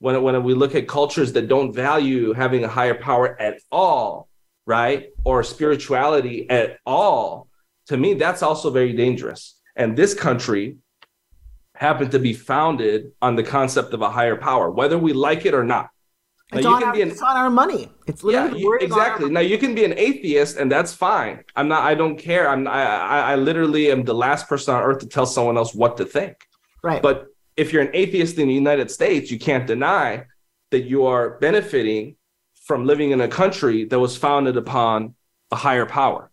[0.00, 4.28] When, when we look at cultures that don't value having a higher power at all,
[4.66, 5.10] right?
[5.24, 7.48] Or spirituality at all,
[7.86, 9.60] to me, that's also very dangerous.
[9.76, 10.76] And this country
[11.74, 15.54] happened to be founded on the concept of a higher power, whether we like it
[15.54, 15.90] or not.
[16.52, 17.88] It's, on our, an, it's on our money.
[18.08, 19.30] It's literally yeah, exactly.
[19.30, 21.44] Now you can be an atheist, and that's fine.
[21.54, 21.84] I'm not.
[21.84, 22.48] I don't care.
[22.48, 22.66] I'm.
[22.66, 23.32] I, I.
[23.32, 26.36] I literally am the last person on earth to tell someone else what to think.
[26.82, 27.00] Right.
[27.00, 27.26] But
[27.60, 30.24] if you're an atheist in the United States, you can't deny
[30.70, 32.16] that you are benefiting
[32.66, 35.14] from living in a country that was founded upon
[35.50, 36.30] a higher power,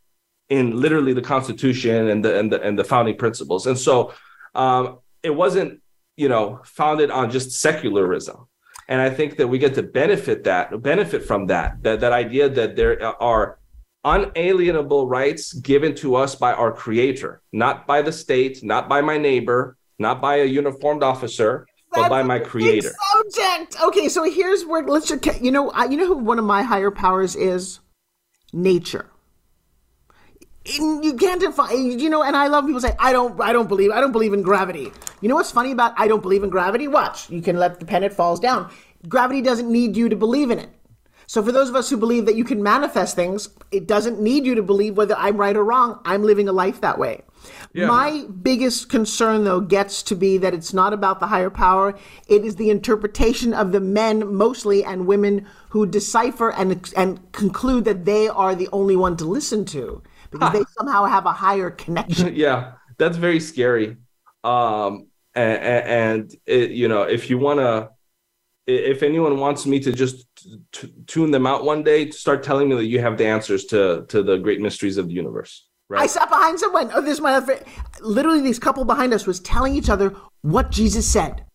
[0.50, 3.68] in literally the Constitution and the and the and the founding principles.
[3.68, 4.14] And so,
[4.56, 5.82] um, it wasn't
[6.16, 8.48] you know founded on just secularism
[8.88, 12.50] and I think that we get to benefit that benefit from that that that idea
[12.50, 13.60] that there are
[14.04, 19.18] unalienable rights given to us by our creator, not by the state, not by my
[19.18, 22.94] neighbor, not by a uniformed officer, That's but by my creator.
[23.14, 23.82] Subject.
[23.82, 26.64] Okay, so here's where let's just you know I, you know who one of my
[26.64, 27.80] higher powers is?
[28.54, 29.08] Nature.
[30.66, 33.90] You can't define you know and i love people say i don't i don't believe
[33.92, 34.92] i don't believe in gravity.
[35.22, 37.30] You know what's funny about i don't believe in gravity watch.
[37.30, 38.70] You can let the pen it falls down.
[39.08, 40.70] Gravity doesn't need you to believe in it
[41.28, 44.46] So for those of us who believe that you can manifest things, it doesn't need
[44.46, 46.00] you to believe whether I'm right or wrong.
[46.06, 47.22] I'm living a life that way.
[47.74, 47.88] Yeah.
[47.88, 51.98] My biggest concern, though, gets to be that it's not about the higher power.
[52.30, 57.84] It is the interpretation of the men, mostly, and women who decipher and and conclude
[57.86, 61.70] that they are the only one to listen to because they somehow have a higher
[61.84, 62.36] connection.
[62.36, 63.98] yeah, that's very scary.
[64.46, 67.90] Um, and, and it, you know, if you want to,
[68.66, 70.27] if anyone wants me to just
[70.72, 74.06] t- tune them out one day, start telling me that you have the answers to
[74.10, 75.68] to the great mysteries of the universe.
[75.90, 76.02] Right?
[76.02, 76.92] I sat behind someone.
[76.94, 77.60] Oh, this is my other.
[78.02, 81.46] Literally, this couple behind us was telling each other what Jesus said.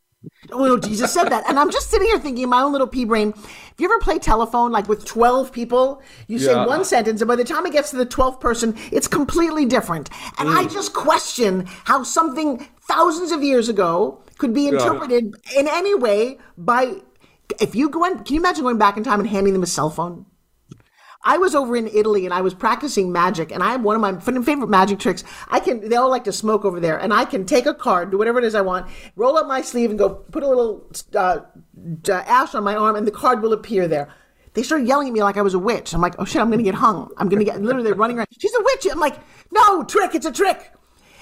[0.52, 1.48] Oh, no, Jesus said that.
[1.48, 3.30] And I'm just sitting here thinking in my own little pea brain.
[3.36, 7.36] If you ever play telephone, like with 12 people, you say one sentence, and by
[7.36, 10.10] the time it gets to the 12th person, it's completely different.
[10.38, 10.72] And I Mm.
[10.72, 17.02] just question how something thousands of years ago could be interpreted in any way by.
[17.60, 19.66] If you go in, can you imagine going back in time and handing them a
[19.66, 20.26] cell phone?
[21.24, 24.02] I was over in Italy and I was practicing magic, and I have one of
[24.02, 25.22] my favorite magic tricks.
[25.48, 28.10] I can, they all like to smoke over there, and I can take a card,
[28.10, 30.90] do whatever it is I want, roll up my sleeve, and go put a little
[31.14, 31.40] uh,
[32.10, 34.08] ash on my arm, and the card will appear there.
[34.54, 35.94] They started yelling at me like I was a witch.
[35.94, 37.10] I'm like, oh shit, I'm gonna get hung.
[37.16, 38.28] I'm gonna get literally they're running around.
[38.38, 38.86] She's a witch.
[38.90, 39.18] I'm like,
[39.50, 40.72] no, trick, it's a trick.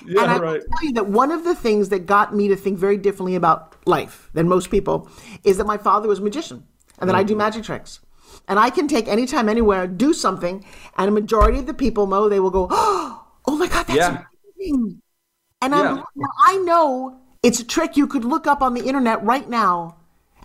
[0.07, 0.61] Yeah, and I right.
[0.61, 3.77] tell you that one of the things that got me to think very differently about
[3.87, 5.09] life than most people
[5.45, 6.65] is that my father was a magician
[6.99, 7.29] and that I Mm-hmm.
[7.29, 8.01] do magic tricks.
[8.49, 10.65] And I can take anytime, anywhere, do something,
[10.97, 14.25] and a majority of the people, Mo, they will go, oh my God, that's Yeah.
[14.57, 15.03] amazing.
[15.63, 16.27] And I'm, Yeah.
[16.47, 19.97] I know it's a trick you could look up on the internet right now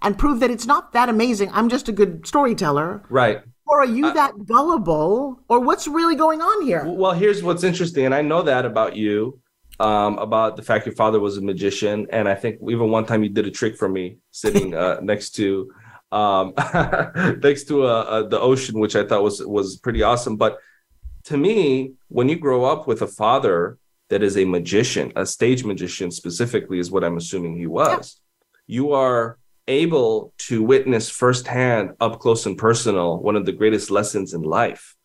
[0.02, 1.50] and prove that it's not that amazing.
[1.54, 3.04] I'm just a good storyteller.
[3.10, 3.42] right.
[3.68, 5.40] Or are you that gullible?
[5.50, 6.84] Or what's really going on here?
[6.86, 9.40] Well, here's what's interesting, and I know that about you,
[9.80, 13.24] um, about the fact your father was a magician, and I think even one time
[13.24, 15.72] you did a trick for me sitting uh, next to
[16.12, 16.54] um,
[17.42, 20.38] next to uh, uh, the ocean, which I thought was was pretty awesome.
[20.38, 20.60] But
[21.26, 23.78] to me, when you grow up with a father
[24.10, 28.22] that is a magician, a stage magician specifically, is what I'm assuming he was.
[28.68, 34.34] You are able to witness firsthand, up close and personal, one of the greatest lessons
[34.34, 34.96] in life.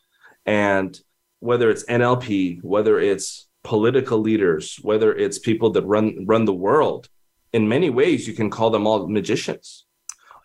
[0.45, 0.99] And
[1.41, 7.09] whether it's NLP, whether it's political leaders, whether it's people that run run the world,
[7.53, 9.85] in many ways you can call them all magicians,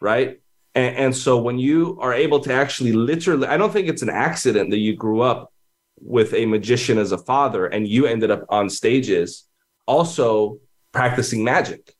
[0.01, 0.39] right?
[0.73, 4.09] And, and so when you are able to actually literally, I don't think it's an
[4.09, 5.51] accident that you grew up
[5.99, 9.45] with a magician as a father and you ended up on stages
[9.87, 10.59] also
[10.91, 11.93] practicing magic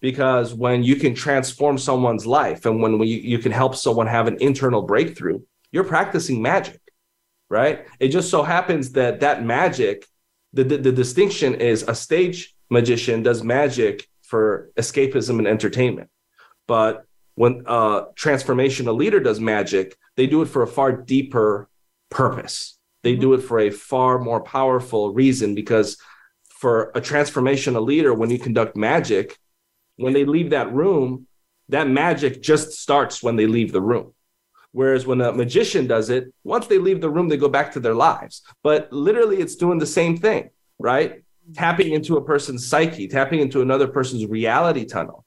[0.00, 4.26] because when you can transform someone's life and when you, you can help someone have
[4.26, 5.40] an internal breakthrough
[5.72, 6.80] you're practicing magic
[7.48, 10.04] right it just so happens that that magic
[10.52, 16.10] the, the, the distinction is a stage magician does magic for escapism and entertainment.
[16.66, 21.68] But when uh, a transformational leader does magic they do it for a far deeper
[22.10, 22.76] purpose.
[23.04, 23.20] They mm-hmm.
[23.20, 25.96] do it for a far more powerful reason because
[26.48, 29.38] for a transformational leader when you conduct magic
[29.96, 31.26] when they leave that room
[31.68, 34.12] that magic just starts when they leave the room
[34.72, 37.80] whereas when a magician does it once they leave the room they go back to
[37.80, 41.22] their lives but literally it's doing the same thing right
[41.54, 45.24] tapping into a person's psyche tapping into another person's reality tunnel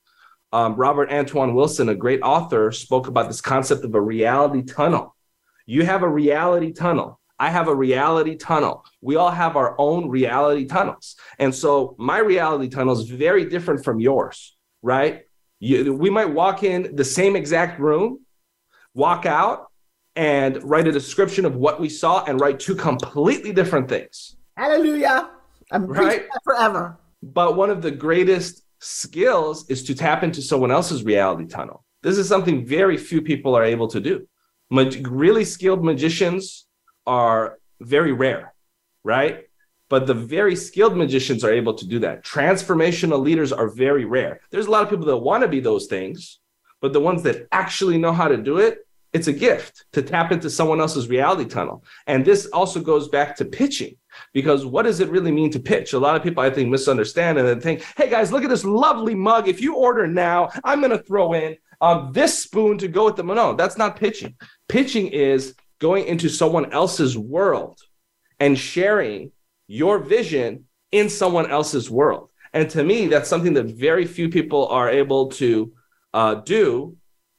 [0.53, 5.15] um, Robert Anton Wilson a great author spoke about this concept of a reality tunnel
[5.65, 8.85] you have a reality tunnel I have a reality tunnel.
[9.01, 11.15] We all have our own reality tunnels.
[11.39, 15.23] And so my reality tunnel is very different from yours, right?
[15.59, 18.19] You, we might walk in the same exact room,
[18.93, 19.67] walk out,
[20.15, 24.35] and write a description of what we saw and write two completely different things.
[24.57, 25.29] Hallelujah.
[25.71, 25.97] I'm Right.
[26.09, 26.97] preaching that forever.
[27.23, 31.85] But one of the greatest skills is to tap into someone else's reality tunnel.
[32.03, 34.27] This is something very few people are able to do.
[34.69, 36.67] Mag- really skilled magicians
[37.07, 38.53] are very rare,
[39.03, 39.45] right?
[39.89, 42.23] But the very skilled magicians are able to do that.
[42.23, 44.41] Transformational leaders are very rare.
[44.49, 46.39] There's a lot of people that want to be those things,
[46.81, 50.31] but the ones that actually know how to do it, it's a gift to tap
[50.31, 51.83] into someone else's reality tunnel.
[52.07, 53.97] And this also goes back to pitching
[54.33, 55.93] because what does it really mean to pitch?
[55.93, 58.65] A lot of people, I think, misunderstand and then think, hey guys, look at this
[58.65, 59.47] lovely mug.
[59.47, 63.15] If you order now, I'm going to throw in um, this spoon to go with
[63.15, 63.53] the no.
[63.53, 64.35] That's not pitching.
[64.69, 67.79] Pitching is going into someone else's world
[68.39, 69.31] and sharing
[69.67, 72.29] your vision in someone else's world.
[72.53, 75.73] And to me, that's something that very few people are able to
[76.13, 76.97] uh, do.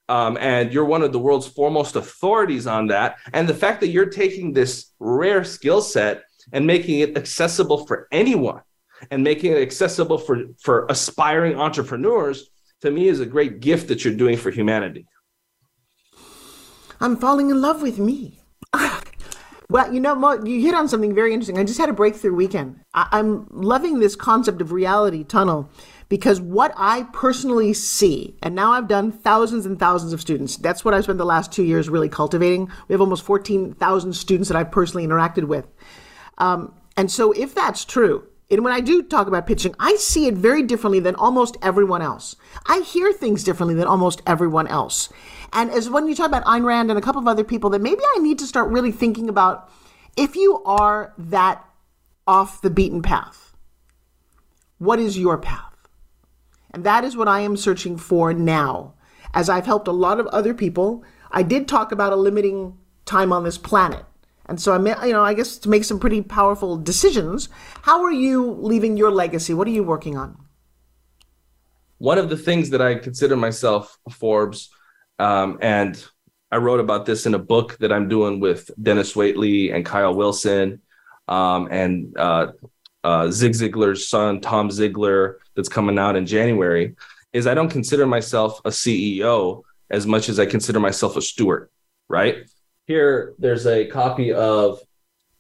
[0.09, 3.19] Um, and you're one of the world's foremost authorities on that.
[3.33, 8.09] And the fact that you're taking this rare skill set and making it accessible for
[8.11, 8.63] anyone
[9.11, 12.51] and making it accessible for, for aspiring entrepreneurs,
[12.83, 15.07] to me, is a great gift that you're doing for humanity.
[17.01, 18.41] I'm falling in love with me.
[19.71, 21.59] well, you know, Mo, you hit on something very interesting.
[21.59, 22.81] I just had a breakthrough weekend.
[22.95, 25.71] I- I'm loving this concept of reality tunnel
[26.13, 30.59] because what I personally see, and now I've done thousands and thousands of students.
[30.59, 32.71] That's what I've spent the last two years really cultivating.
[32.87, 35.67] We have almost 14,000 students that I've personally interacted with.
[36.37, 40.27] Um, and so, if that's true, and when I do talk about pitching, I see
[40.27, 42.37] it very differently than almost everyone else.
[42.67, 45.09] I hear things differently than almost everyone else.
[45.55, 47.81] And as when you talk about Ayn Rand and a couple of other people, that
[47.81, 49.71] maybe I need to start really thinking about
[50.15, 51.65] if you are that
[52.27, 53.57] off the beaten path,
[54.77, 55.72] what is your path?
[56.73, 58.95] And that is what I am searching for now.
[59.35, 63.33] As I've helped a lot of other people, I did talk about a limiting time
[63.33, 64.05] on this planet.
[64.47, 67.49] And so I'm, you know, I guess to make some pretty powerful decisions.
[67.83, 69.55] How are you leaving your legacy?
[69.55, 70.37] What are you working on?
[71.99, 74.71] One of the things that I consider myself Forbes,
[75.19, 76.05] um, and
[76.51, 80.15] I wrote about this in a book that I'm doing with Dennis Waitley and Kyle
[80.15, 80.83] Wilson,
[81.29, 82.49] um, and uh,
[83.05, 86.95] uh, Zig Ziglar's son Tom Ziglar, that's coming out in January,
[87.33, 91.69] is I don't consider myself a CEO as much as I consider myself a steward.
[92.09, 92.49] Right
[92.87, 94.81] here, there's a copy of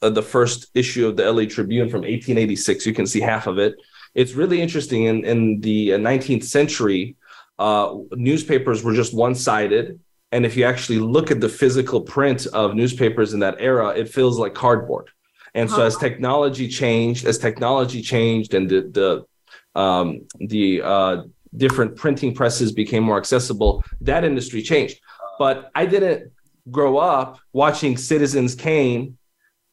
[0.00, 2.86] uh, the first issue of the LA Tribune from 1886.
[2.86, 3.74] You can see half of it.
[4.14, 5.04] It's really interesting.
[5.04, 7.16] In, in the 19th century,
[7.58, 10.00] uh, newspapers were just one sided.
[10.32, 14.08] And if you actually look at the physical print of newspapers in that era, it
[14.08, 15.10] feels like cardboard.
[15.54, 19.26] And so, as technology changed, as technology changed, and the the
[19.74, 21.22] um, the uh,
[21.56, 25.00] different printing presses became more accessible, that industry changed.
[25.38, 26.32] But I didn't
[26.70, 29.18] grow up watching Citizens Kane,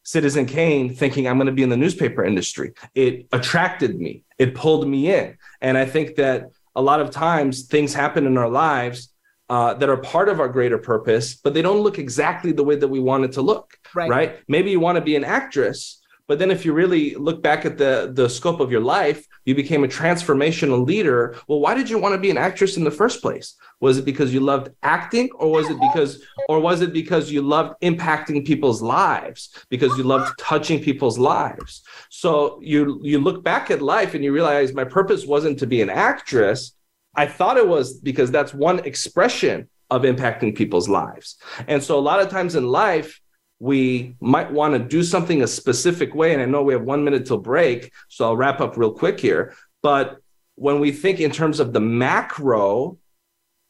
[0.03, 2.73] Citizen Kane, thinking I'm going to be in the newspaper industry.
[2.95, 5.37] It attracted me, it pulled me in.
[5.61, 9.13] And I think that a lot of times things happen in our lives
[9.49, 12.75] uh, that are part of our greater purpose, but they don't look exactly the way
[12.75, 13.77] that we want it to look.
[13.95, 14.09] Right.
[14.09, 14.39] right?
[14.47, 15.98] Maybe you want to be an actress,
[16.29, 19.55] but then if you really look back at the the scope of your life, you
[19.55, 21.35] became a transformational leader.
[21.47, 23.55] Well, why did you want to be an actress in the first place?
[23.79, 27.41] Was it because you loved acting or was it because or was it because you
[27.41, 29.49] loved impacting people's lives?
[29.69, 31.81] Because you loved touching people's lives.
[32.09, 35.81] So you you look back at life and you realize my purpose wasn't to be
[35.81, 36.75] an actress.
[37.15, 41.37] I thought it was because that's one expression of impacting people's lives.
[41.67, 43.19] And so a lot of times in life,
[43.59, 46.33] we might want to do something a specific way.
[46.33, 49.19] And I know we have one minute till break, so I'll wrap up real quick
[49.19, 49.53] here.
[49.83, 50.19] But
[50.55, 52.97] when we think in terms of the macro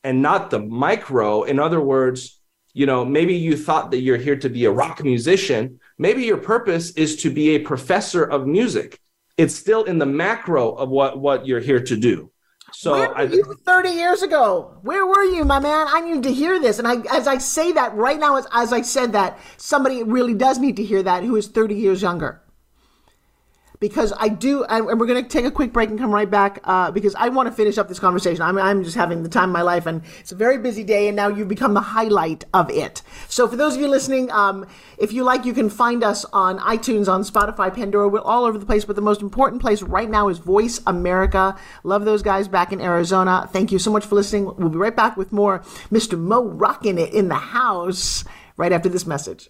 [0.04, 2.40] and not the micro, in other words,
[2.74, 5.80] you know, maybe you thought that you're here to be a rock musician.
[5.98, 9.00] Maybe your purpose is to be a professor of music.
[9.38, 12.32] It's still in the macro of what, what you're here to do.
[12.74, 14.78] So Where were I, you 30 years ago?
[14.82, 15.88] Where were you, my man?
[15.90, 16.80] I need to hear this.
[16.80, 20.34] And I, as I say that right now, as, as I said that, somebody really
[20.34, 22.42] does need to hear that who is 30 years younger.
[23.80, 26.60] Because I do, and we're going to take a quick break and come right back
[26.66, 28.42] uh, because I want to finish up this conversation.
[28.42, 31.08] I'm, I'm just having the time of my life, and it's a very busy day,
[31.08, 33.02] and now you've become the highlight of it.
[33.30, 34.68] So, for those of you listening, um,
[34.98, 38.10] if you like, you can find us on iTunes, on Spotify, Pandora.
[38.10, 41.58] We're all over the place, but the most important place right now is Voice America.
[41.84, 43.50] Love those guys back in Arizona.
[43.52, 44.46] Thank you so much for listening.
[44.58, 45.60] We'll be right back with more
[45.90, 46.20] Mr.
[46.20, 48.26] Mo rocking it in the house
[48.58, 49.50] right after this message.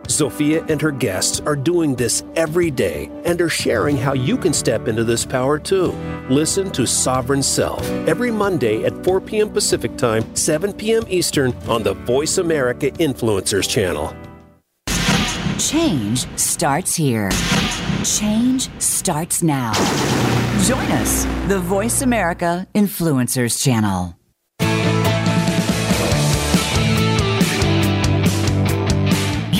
[0.11, 4.53] Zofia and her guests are doing this every day and are sharing how you can
[4.53, 5.91] step into this power too.
[6.29, 9.49] Listen to Sovereign Self every Monday at 4 p.m.
[9.49, 11.03] Pacific Time, 7 p.m.
[11.07, 14.13] Eastern on the Voice America Influencers channel.
[15.57, 17.29] Change starts here.
[18.03, 19.73] Change starts now.
[20.63, 24.15] Join us, the Voice America Influencers channel.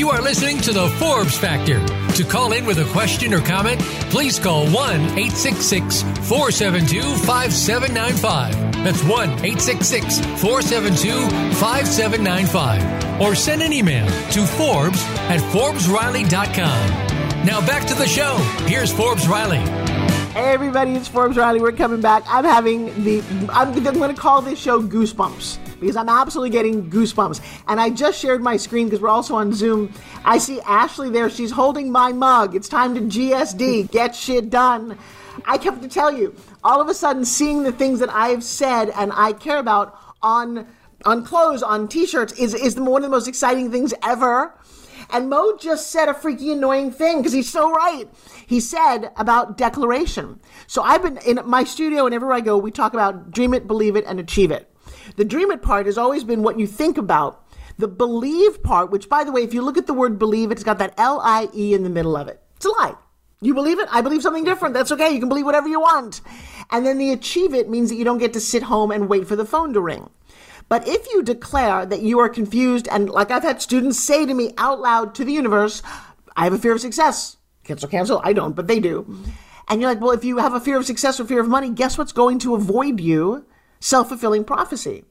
[0.02, 1.80] You are listening to the Forbes Factor.
[2.16, 3.80] To call in with a question or comment,
[4.10, 8.84] please call 1 866 472 5795.
[8.84, 13.22] That's 1 866 472 5795.
[13.22, 17.46] Or send an email to Forbes at ForbesRiley.com.
[17.46, 18.38] Now back to the show.
[18.66, 19.60] Here's Forbes Riley.
[20.34, 21.62] Hey everybody, it's Forbes Riley.
[21.62, 22.24] We're coming back.
[22.26, 23.22] I'm having the
[23.52, 27.42] I'm, I'm going to call this show Goosebumps because I'm absolutely getting goosebumps.
[27.68, 29.92] And I just shared my screen because we're also on Zoom.
[30.24, 31.30] I see Ashley there.
[31.30, 32.56] She's holding my mug.
[32.56, 33.92] It's time to GSD.
[33.92, 34.98] Get shit done.
[35.46, 38.92] I have to tell you, all of a sudden, seeing the things that I've said
[38.92, 40.68] and I care about on
[41.04, 44.54] on clothes, on T-shirts, is is one of the most exciting things ever.
[45.14, 48.08] And Mo just said a freaky annoying thing because he's so right.
[48.48, 50.40] He said about declaration.
[50.68, 53.68] So I've been in my studio and everywhere I go, we talk about dream it,
[53.68, 54.71] believe it, and achieve it.
[55.16, 57.46] The dream it part has always been what you think about.
[57.78, 60.64] The believe part, which by the way, if you look at the word believe, it's
[60.64, 62.42] got that L I E in the middle of it.
[62.56, 62.96] It's a lie.
[63.42, 63.88] You believe it?
[63.92, 64.76] I believe something different.
[64.76, 65.12] That's okay.
[65.12, 66.22] You can believe whatever you want.
[66.70, 69.28] And then the achieve it means that you don't get to sit home and wait
[69.28, 70.12] for the phone to ring.
[70.70, 74.34] But if you declare that you are confused, and like I've had students say to
[74.34, 75.82] me out loud to the universe,
[76.38, 77.38] I have a fear of success.
[77.64, 78.22] Cancel, cancel.
[78.24, 79.24] I don't, but they do.
[79.68, 81.72] And you're like, well, if you have a fear of success or fear of money,
[81.72, 83.46] guess what's going to avoid you?
[83.82, 85.04] Self fulfilling prophecy.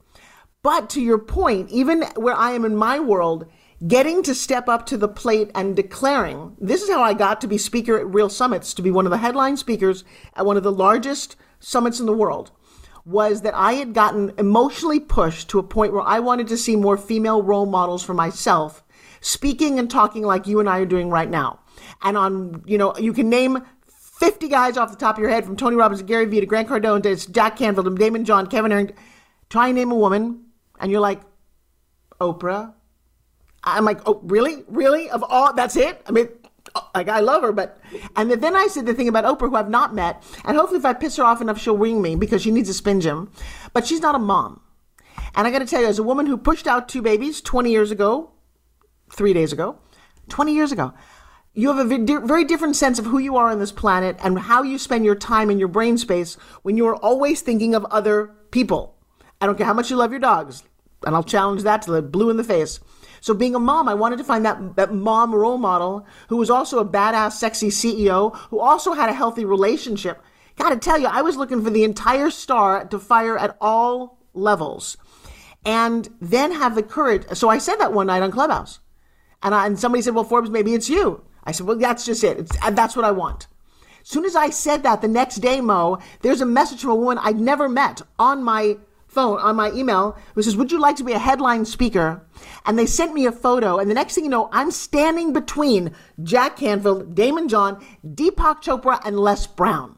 [0.63, 3.45] But to your point, even where I am in my world,
[3.87, 7.47] getting to step up to the plate and declaring, this is how I got to
[7.47, 10.03] be speaker at Real Summits, to be one of the headline speakers
[10.35, 12.51] at one of the largest summits in the world
[13.05, 16.75] was that I had gotten emotionally pushed to a point where I wanted to see
[16.75, 18.83] more female role models for myself,
[19.21, 21.59] speaking and talking like you and I are doing right now.
[22.03, 23.63] And on, you know, you can name
[24.21, 26.45] 50 guys off the top of your head from Tony Robbins to Gary Vee to
[26.45, 28.95] Grant Cardone to Jack Canfield to Daymond John, Kevin Harrington.
[29.49, 30.45] Try and name a woman,
[30.79, 31.21] and you're like,
[32.19, 32.75] Oprah.
[33.63, 34.63] I'm like, oh, really?
[34.67, 35.09] Really?
[35.09, 36.03] Of all, that's it?
[36.05, 36.29] I mean,
[36.93, 37.79] like I love her, but
[38.15, 40.85] and then I said the thing about Oprah, who I've not met, and hopefully if
[40.85, 43.31] I piss her off enough, she'll ring me because she needs a spin gym.
[43.73, 44.61] But she's not a mom,
[45.33, 47.71] and I got to tell you, as a woman who pushed out two babies 20
[47.71, 48.29] years ago,
[49.11, 49.79] three days ago,
[50.29, 50.93] 20 years ago,
[51.53, 54.63] you have a very different sense of who you are on this planet and how
[54.63, 58.31] you spend your time in your brain space when you are always thinking of other
[58.51, 58.95] people.
[59.41, 60.63] I don't care how much you love your dogs,
[61.05, 62.79] and I'll challenge that to the blue in the face.
[63.19, 66.49] So being a mom, I wanted to find that, that mom role model who was
[66.49, 70.23] also a badass, sexy CEO, who also had a healthy relationship.
[70.55, 74.95] Gotta tell you, I was looking for the entire star to fire at all levels
[75.65, 77.25] and then have the courage.
[77.33, 78.79] So I said that one night on Clubhouse.
[79.43, 81.23] And, I, and somebody said, well, Forbes, maybe it's you.
[81.43, 82.39] I said, well, that's just it.
[82.39, 83.47] It's, that's what I want.
[84.01, 86.95] As soon as I said that the next day, Mo, there's a message from a
[86.95, 88.77] woman I'd never met on my
[89.07, 92.25] phone, on my email, which says, would you like to be a headline speaker
[92.65, 93.77] and they sent me a photo.
[93.77, 95.91] And the next thing you know, I'm standing between
[96.23, 99.97] Jack Canfield, Daymond John, Deepak Chopra, and Les Brown.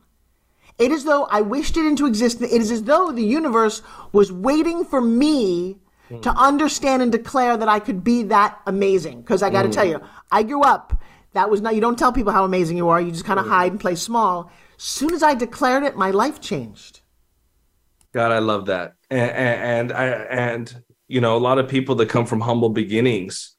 [0.79, 2.51] It is though I wished it into existence.
[2.51, 5.77] It is as though the universe was waiting for me
[6.09, 6.21] mm.
[6.23, 9.21] to understand and declare that I could be that amazing.
[9.21, 9.73] Because I got to mm.
[9.73, 10.99] tell you, I grew up.
[11.33, 11.75] That was not.
[11.75, 13.01] You don't tell people how amazing you are.
[13.01, 14.51] You just kind of hide and play small.
[14.77, 17.01] Soon as I declared it, my life changed.
[18.13, 21.95] God, I love that, and and, and I and you know, a lot of people
[21.95, 23.55] that come from humble beginnings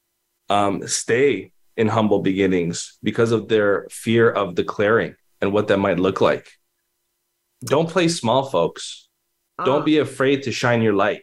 [0.49, 5.99] um, stay in humble beginnings because of their fear of declaring and what that might
[5.99, 6.47] look like.
[7.63, 9.09] Don't play small, folks.
[9.63, 9.85] Don't ah.
[9.85, 11.21] be afraid to shine your light.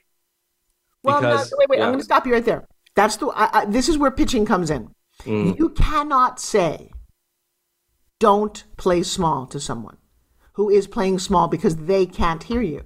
[1.02, 1.78] Well, because, not, wait, wait.
[1.78, 1.84] Yeah.
[1.84, 2.66] I'm going to stop you right there.
[2.94, 3.26] That's the.
[3.26, 4.88] I, I, this is where pitching comes in.
[5.24, 5.58] Mm.
[5.58, 6.90] You cannot say,
[8.18, 9.98] "Don't play small" to someone
[10.54, 12.84] who is playing small because they can't hear you.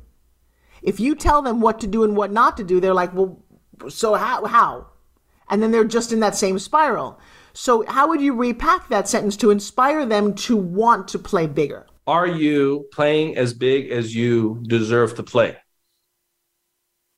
[0.82, 3.43] If you tell them what to do and what not to do, they're like, well,
[3.89, 4.45] so how?
[4.45, 4.87] How?
[5.49, 7.18] And then they're just in that same spiral.
[7.53, 11.87] So how would you repack that sentence to inspire them to want to play bigger?
[12.07, 15.57] Are you playing as big as you deserve to play?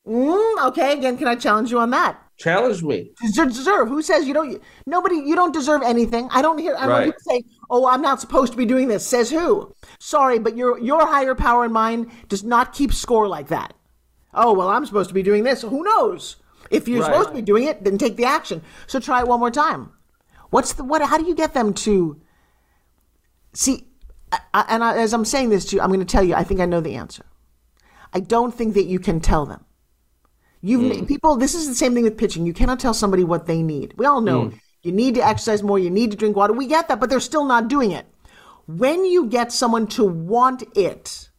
[0.07, 2.23] Mm, okay, again, can I challenge you on that?
[2.39, 3.11] Challenge me.
[3.21, 3.89] Deserve, deserve.
[3.89, 4.63] Who says you don't?
[4.87, 5.17] Nobody.
[5.17, 6.29] You don't deserve anything.
[6.31, 6.77] I don't hear.
[6.77, 7.05] I don't Right.
[7.05, 9.73] hear people say, "Oh, I'm not supposed to be doing this." Says who?
[9.99, 13.75] Sorry, but your your higher power and mine does not keep score like that.
[14.33, 15.63] Oh well, I'm supposed to be doing this.
[15.63, 16.37] Who knows?
[16.71, 17.11] If you're Right.
[17.13, 18.63] supposed to be doing it, then take the action.
[18.87, 19.91] So try it one more time.
[20.51, 21.03] What's the what?
[21.03, 22.21] How do you get them to
[23.53, 23.89] see?
[24.31, 26.35] I, and I, as I'm saying this to you, I'm going to tell you.
[26.35, 27.25] I think I know the answer.
[28.13, 29.65] I don't think that you can tell them.
[30.61, 31.09] You've mm.
[31.09, 31.37] people.
[31.37, 32.47] This is the same thing with pitching.
[32.47, 33.95] You cannot tell somebody what they need.
[33.97, 34.61] We all know mm.
[34.83, 35.79] you need to exercise more.
[35.79, 36.53] You need to drink water.
[36.53, 38.07] We get that, but they're still not doing it.
[38.67, 41.31] When you get someone to want it,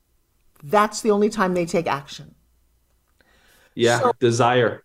[0.63, 2.36] that's the only time they take action.
[3.76, 4.84] Yeah, So- desire.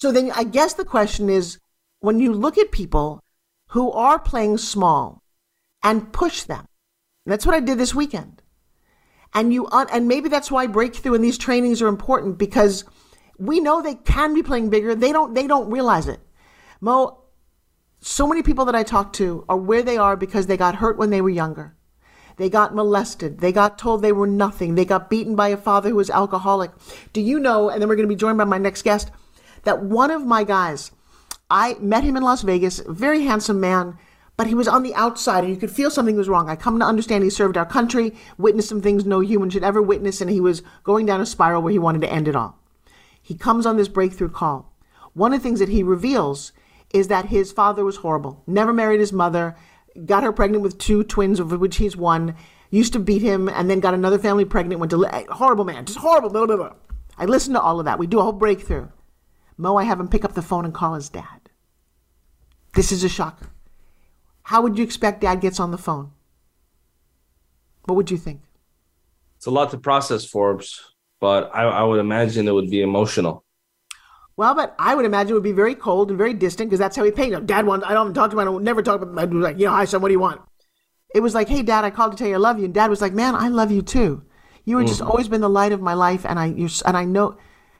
[0.00, 1.58] So then I guess the question is
[2.00, 3.22] when you look at people
[3.70, 5.22] who are playing small
[5.82, 6.66] and push them.
[7.24, 8.42] And that's what I did this weekend.
[9.32, 12.84] And you un- and maybe that's why breakthrough and these trainings are important because
[13.40, 14.94] we know they can be playing bigger.
[14.94, 16.20] They don't they don't realize it.
[16.80, 17.16] Mo
[18.02, 20.96] so many people that I talk to are where they are because they got hurt
[20.96, 21.74] when they were younger.
[22.36, 23.40] They got molested.
[23.40, 24.74] They got told they were nothing.
[24.74, 26.70] They got beaten by a father who was alcoholic.
[27.12, 29.10] Do you know, and then we're going to be joined by my next guest,
[29.64, 30.90] that one of my guys,
[31.50, 33.98] I met him in Las Vegas, very handsome man,
[34.38, 36.48] but he was on the outside and you could feel something was wrong.
[36.48, 39.82] I come to understand he served our country, witnessed some things no human should ever
[39.82, 42.59] witness, and he was going down a spiral where he wanted to end it all.
[43.30, 44.76] He comes on this breakthrough call.
[45.12, 46.50] One of the things that he reveals
[46.92, 49.54] is that his father was horrible, never married his mother,
[50.04, 52.34] got her pregnant with two twins, of which he's one,
[52.70, 55.64] used to beat him, and then got another family pregnant, went to, li- eh, horrible
[55.64, 56.72] man, just horrible, blah, blah, blah.
[57.18, 58.00] I listened to all of that.
[58.00, 58.88] We do a whole breakthrough.
[59.56, 61.50] Mo, I have him pick up the phone and call his dad.
[62.74, 63.46] This is a shocker.
[64.42, 66.10] How would you expect dad gets on the phone?
[67.84, 68.40] What would you think?
[69.36, 70.89] It's a lot to process, Forbes,
[71.20, 73.44] but I, I would imagine it would be emotional.
[74.36, 76.96] Well, but I would imagine it would be very cold and very distant because that's
[76.96, 77.32] how he paid.
[77.32, 77.44] him.
[77.44, 78.40] Dad wants, I don't talk to him.
[78.40, 80.20] I don't never talk about I'd be like, you know, hi, son, what do you
[80.20, 80.40] want?
[81.14, 82.64] It was like, hey, dad, I called to tell you I love you.
[82.64, 84.22] And dad was like, man, I love you too.
[84.64, 85.10] You were just mm-hmm.
[85.10, 86.24] always been the light of my life.
[86.24, 87.36] And I, you're, and I know,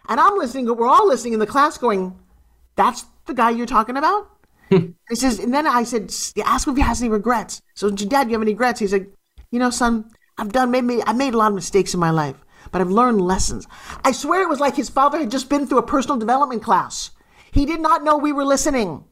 [0.09, 2.19] and I'm listening, we're all listening in the class going,
[2.77, 4.29] that's the guy you're talking about?
[4.69, 4.93] Hmm.
[5.09, 6.13] he says, and then I said,
[6.45, 7.63] ask him if he has any regrets.
[7.75, 8.81] So, dad, do you have any regrets?
[8.81, 9.07] He said,
[9.51, 12.37] you know, son, I've done, maybe, I made a lot of mistakes in my life,
[12.71, 13.67] but I've learned lessons.
[14.05, 17.11] I swear it was like his father had just been through a personal development class.
[17.51, 19.05] He did not know we were listening.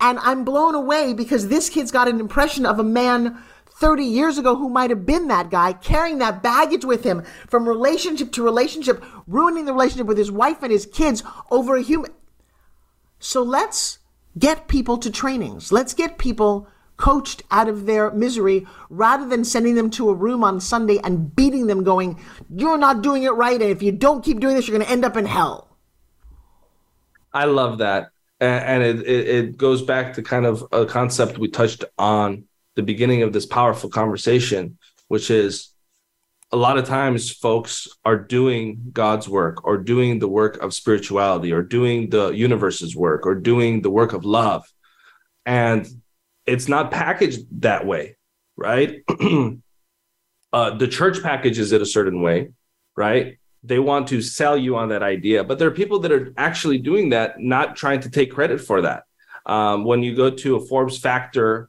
[0.00, 4.38] And I'm blown away because this kid's got an impression of a man 30 years
[4.38, 8.42] ago who might have been that guy, carrying that baggage with him from relationship to
[8.42, 12.12] relationship, ruining the relationship with his wife and his kids over a human.
[13.18, 13.98] So let's
[14.38, 15.72] get people to trainings.
[15.72, 16.68] Let's get people
[17.02, 21.34] coached out of their misery rather than sending them to a room on Sunday and
[21.34, 22.16] beating them, going,
[22.48, 23.60] You're not doing it right.
[23.60, 25.76] And if you don't keep doing this, you're going to end up in hell.
[27.32, 28.10] I love that.
[28.40, 32.44] And it, it, goes back to kind of a concept we touched on
[32.76, 34.78] the beginning of this powerful conversation,
[35.08, 35.72] which is
[36.52, 41.52] a lot of times folks are doing God's work or doing the work of spirituality
[41.52, 44.64] or doing the universe's work or doing the work of love.
[45.46, 46.01] And
[46.46, 48.16] it's not packaged that way,
[48.56, 49.02] right?
[50.52, 52.50] uh, the church packages it a certain way,
[52.96, 53.38] right?
[53.62, 56.78] They want to sell you on that idea, but there are people that are actually
[56.78, 59.04] doing that, not trying to take credit for that.
[59.46, 61.68] Um, when you go to a Forbes Factor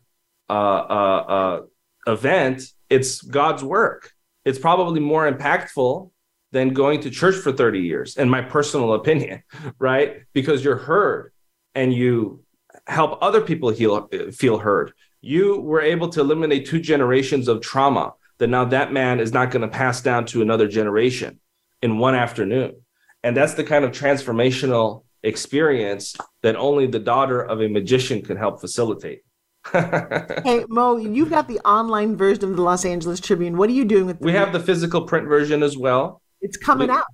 [0.50, 4.12] uh, uh, uh, event, it's God's work.
[4.46, 6.12] It's probably more impactful
[6.52, 9.44] than going to church for 30 years, in my personal opinion,
[9.80, 10.22] right?
[10.34, 11.32] Because you're heard
[11.74, 12.44] and you
[12.88, 14.94] help other people heal, feel heard.
[15.22, 19.52] You were able to eliminate two generations of trauma that now that man is not
[19.52, 21.40] going to pass down to another generation
[21.82, 22.82] in one afternoon.
[23.24, 28.38] And that's the kind of transformational experience that only the daughter of a magician can
[28.38, 29.24] help facilitate.
[29.74, 33.56] Hey, Mo, you've got the online version of the Los Angeles Tribune.
[33.56, 36.22] What are you doing with the we have the physical print version as well.
[36.42, 37.06] It's coming we- out.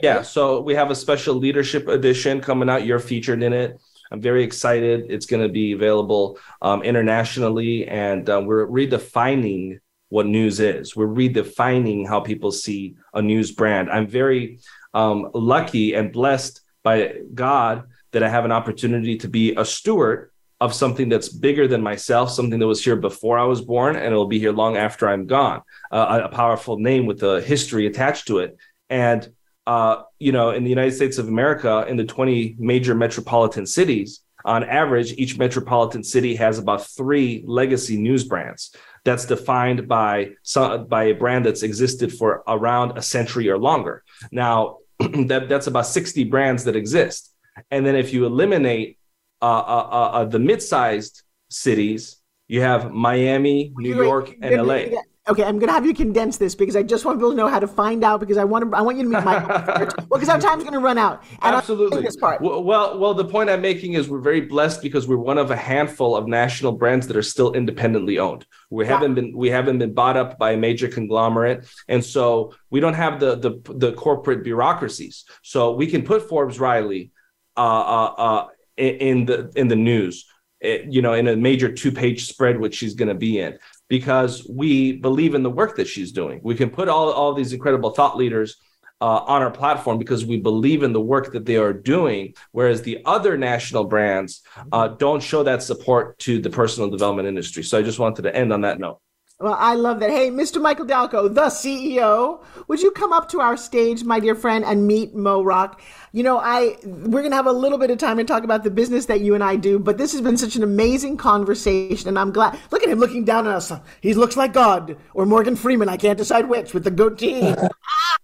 [0.00, 2.86] Yeah, so we have a special leadership edition coming out.
[2.86, 3.78] You're featured in it.
[4.10, 5.06] I'm very excited.
[5.08, 10.96] It's going to be available um, internationally, and uh, we're redefining what news is.
[10.96, 13.90] We're redefining how people see a news brand.
[13.90, 14.60] I'm very
[14.94, 20.30] um, lucky and blessed by God that I have an opportunity to be a steward
[20.60, 24.06] of something that's bigger than myself, something that was here before I was born, and
[24.06, 25.62] it'll be here long after I'm gone.
[25.92, 28.56] Uh, a a powerful name with a history attached to it,
[28.88, 29.28] and
[29.68, 34.22] uh, you know, in the United States of America, in the 20 major metropolitan cities,
[34.46, 38.74] on average, each metropolitan city has about three legacy news brands.
[39.04, 44.04] That's defined by some, by a brand that's existed for around a century or longer.
[44.32, 47.34] Now, that that's about 60 brands that exist.
[47.70, 48.98] And then if you eliminate
[49.42, 52.16] uh, uh, uh, uh the mid-sized cities,
[52.46, 55.02] you have Miami, New York, and LA.
[55.28, 57.58] Okay, I'm gonna have you condense this because I just want people to know how
[57.58, 58.76] to find out because I want to.
[58.76, 59.48] I want you to meet Michael.
[60.08, 61.22] well, because our time's gonna run out.
[61.42, 62.02] Absolutely.
[62.02, 62.40] This part.
[62.40, 65.56] Well, well, the point I'm making is we're very blessed because we're one of a
[65.56, 68.46] handful of national brands that are still independently owned.
[68.70, 68.92] We yeah.
[68.92, 72.94] haven't been we haven't been bought up by a major conglomerate, and so we don't
[72.94, 75.26] have the the, the corporate bureaucracies.
[75.42, 77.12] So we can put Forbes Riley
[77.54, 78.46] uh, uh, uh,
[78.78, 80.24] in the in the news.
[80.60, 83.56] Eh, you know, in a major two-page spread, which she's going to be in
[83.88, 86.40] because we believe in the work that she's doing.
[86.42, 88.56] We can put all, all these incredible thought leaders
[89.00, 92.82] uh, on our platform because we believe in the work that they are doing, whereas
[92.82, 97.62] the other national brands uh, don't show that support to the personal development industry.
[97.62, 99.00] So I just wanted to end on that note.
[99.40, 100.10] Well, I love that.
[100.10, 100.60] Hey, Mr.
[100.60, 104.84] Michael Dalcoe, the CEO, would you come up to our stage, my dear friend, and
[104.84, 105.80] meet Mo Rock?
[106.10, 108.70] You know, I we're gonna have a little bit of time to talk about the
[108.70, 112.18] business that you and I do, but this has been such an amazing conversation, and
[112.18, 112.58] I'm glad.
[112.72, 113.72] Look at him looking down at us.
[114.00, 115.88] He looks like God or Morgan Freeman.
[115.88, 117.54] I can't decide which with the goatee.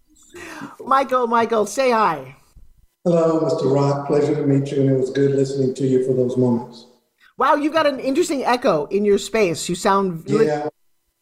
[0.84, 2.34] Michael, Michael, say hi.
[3.04, 3.72] Hello, Mr.
[3.72, 4.08] Rock.
[4.08, 6.86] Pleasure to meet you, and it was good listening to you for those moments.
[7.38, 9.68] Wow, you've got an interesting echo in your space.
[9.68, 10.68] You sound yeah.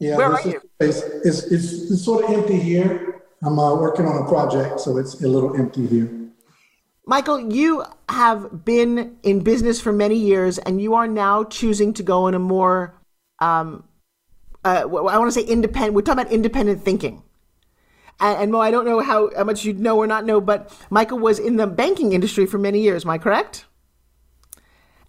[0.03, 0.61] Yeah, Where are you?
[0.81, 3.23] It's, it's, it's, it's, sort of empty here.
[3.41, 6.11] I'm uh, working on a project, so it's a little empty here.
[7.07, 12.03] Michael, you have been in business for many years, and you are now choosing to
[12.03, 13.01] go in a more,
[13.39, 13.85] um,
[14.65, 15.95] uh, I want to say independent.
[15.95, 17.23] We're talking about independent thinking.
[18.19, 20.77] And, and Mo, I don't know how, how much you know or not know, but
[20.91, 23.05] Michael was in the banking industry for many years.
[23.05, 23.67] Am I correct?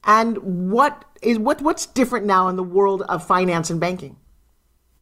[0.03, 0.37] And
[0.71, 4.17] what is what what's different now in the world of finance and banking?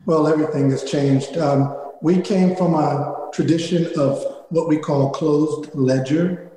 [0.06, 1.38] Well, everything has changed.
[1.38, 6.52] Um, we came from a tradition of what we call closed ledger.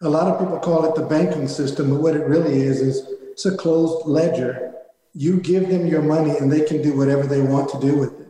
[0.00, 3.08] A lot of people call it the banking system, but what it really is is
[3.30, 4.74] it's a closed ledger.
[5.12, 8.20] You give them your money and they can do whatever they want to do with
[8.20, 8.28] it.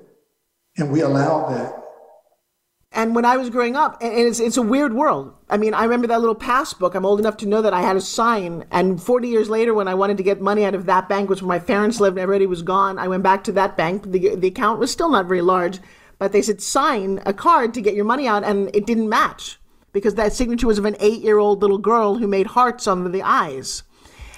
[0.77, 1.86] And we allow that.
[2.97, 5.35] And when I was growing up, and it's, it's a weird world.
[5.51, 6.95] I mean, I remember that little passbook.
[6.95, 8.65] I'm old enough to know that I had a sign.
[8.71, 11.43] And 40 years later, when I wanted to get money out of that bank, which
[11.43, 14.11] where my parents lived and everybody was gone, I went back to that bank.
[14.11, 15.79] The, the account was still not very large,
[16.19, 19.59] but they said sign a card to get your money out, and it didn't match
[19.93, 23.13] because that signature was of an eight year old little girl who made hearts on
[23.13, 23.83] the eyes.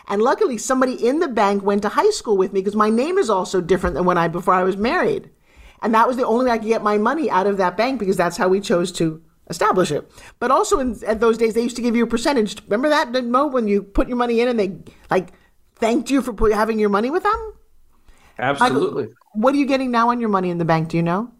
[0.08, 3.18] And luckily, somebody in the bank went to high school with me because my name
[3.18, 5.30] is also different than when I before I was married.
[5.82, 7.98] And that was the only way I could get my money out of that bank
[8.00, 10.10] because that's how we chose to establish it.
[10.38, 12.62] But also in at those days, they used to give you a percentage.
[12.64, 14.78] Remember that, Mo, when you put your money in and they
[15.10, 15.32] like
[15.76, 17.52] thanked you for put, having your money with them?
[18.38, 19.08] Absolutely.
[19.32, 20.88] what are you getting now on your money in the bank?
[20.88, 21.32] Do you know?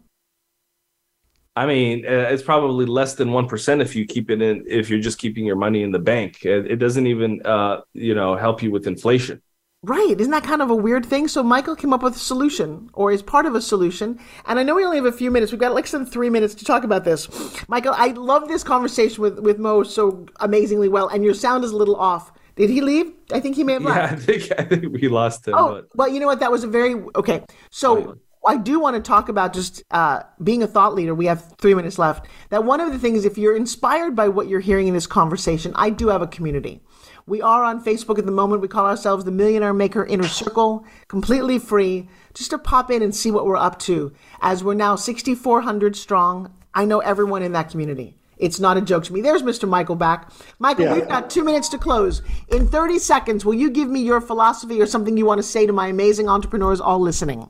[1.55, 4.63] I mean, uh, it's probably less than one percent if you keep it in.
[4.67, 8.15] If you're just keeping your money in the bank, it, it doesn't even, uh, you
[8.15, 9.41] know, help you with inflation.
[9.81, 10.19] Right.
[10.19, 11.29] Isn't that kind of a weird thing?
[11.29, 14.19] So Michael came up with a solution or is part of a solution.
[14.45, 15.53] And I know we only have a few minutes.
[15.53, 17.29] We've got like some three minutes to talk about this.
[17.69, 21.07] Michael, I love this conversation with, with Mo so amazingly well.
[21.07, 22.33] And your sound is a little off.
[22.57, 23.13] Did he leave?
[23.31, 23.97] I think he may have left.
[23.97, 25.53] Yeah, I think, I think we lost him.
[25.55, 25.87] Oh, but...
[25.95, 26.41] well, you know what?
[26.41, 27.45] That was a very, okay.
[27.69, 31.15] So I do want to talk about just uh, being a thought leader.
[31.15, 32.27] We have three minutes left.
[32.49, 35.71] That one of the things, if you're inspired by what you're hearing in this conversation,
[35.75, 36.81] I do have a community.
[37.29, 38.63] We are on Facebook at the moment.
[38.63, 43.15] We call ourselves the Millionaire Maker Inner Circle, completely free, just to pop in and
[43.15, 44.11] see what we're up to.
[44.41, 48.15] As we're now 6,400 strong, I know everyone in that community.
[48.39, 49.21] It's not a joke to me.
[49.21, 49.69] There's Mr.
[49.69, 50.31] Michael back.
[50.57, 50.93] Michael, yeah.
[50.95, 52.23] we've got two minutes to close.
[52.47, 55.67] In 30 seconds, will you give me your philosophy or something you want to say
[55.67, 57.47] to my amazing entrepreneurs all listening?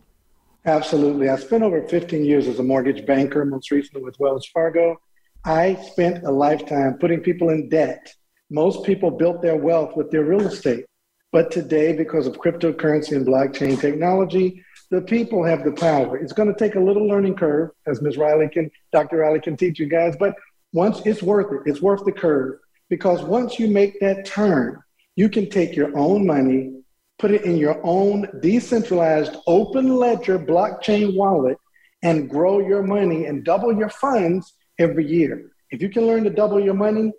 [0.66, 1.30] Absolutely.
[1.30, 5.00] I spent over 15 years as a mortgage banker, most recently with Wells Fargo.
[5.46, 8.14] I spent a lifetime putting people in debt
[8.50, 10.86] most people built their wealth with their real estate.
[11.32, 16.18] But today, because of cryptocurrency and blockchain technology, the people have the power.
[16.18, 18.18] It's going to take a little learning curve, as Ms.
[18.18, 19.18] Riley can, Dr.
[19.18, 20.36] Riley can teach you guys, but
[20.74, 22.60] once it's worth it, it's worth the curve.
[22.90, 24.82] Because once you make that turn,
[25.16, 26.82] you can take your own money,
[27.20, 31.58] put it in your own decentralized open ledger blockchain wallet,
[32.02, 35.52] and grow your money and double your funds every year.
[35.70, 37.12] If you can learn to double your money,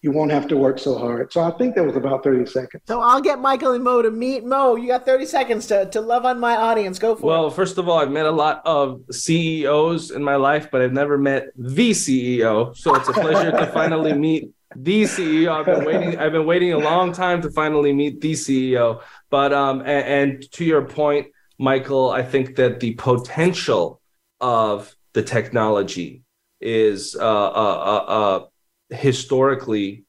[0.00, 1.32] you won't have to work so hard.
[1.32, 2.84] So I think that was about 30 seconds.
[2.86, 4.76] So I'll get Michael and Mo to meet Mo.
[4.76, 6.98] You got 30 seconds to, to love on my audience.
[7.00, 7.42] Go for well, it.
[7.42, 10.92] Well, first of all, I've met a lot of CEOs in my life, but I've
[10.92, 12.76] never met the CEO.
[12.76, 15.50] So it's a pleasure to finally meet the CEO.
[15.50, 16.18] I've been waiting.
[16.18, 19.02] I've been waiting a long time to finally meet the CEO.
[19.30, 21.28] But um, and, and to your point,
[21.58, 24.00] Michael, I think that the potential
[24.40, 26.22] of the technology
[26.60, 28.46] is uh, uh, uh, uh
[28.90, 30.04] historically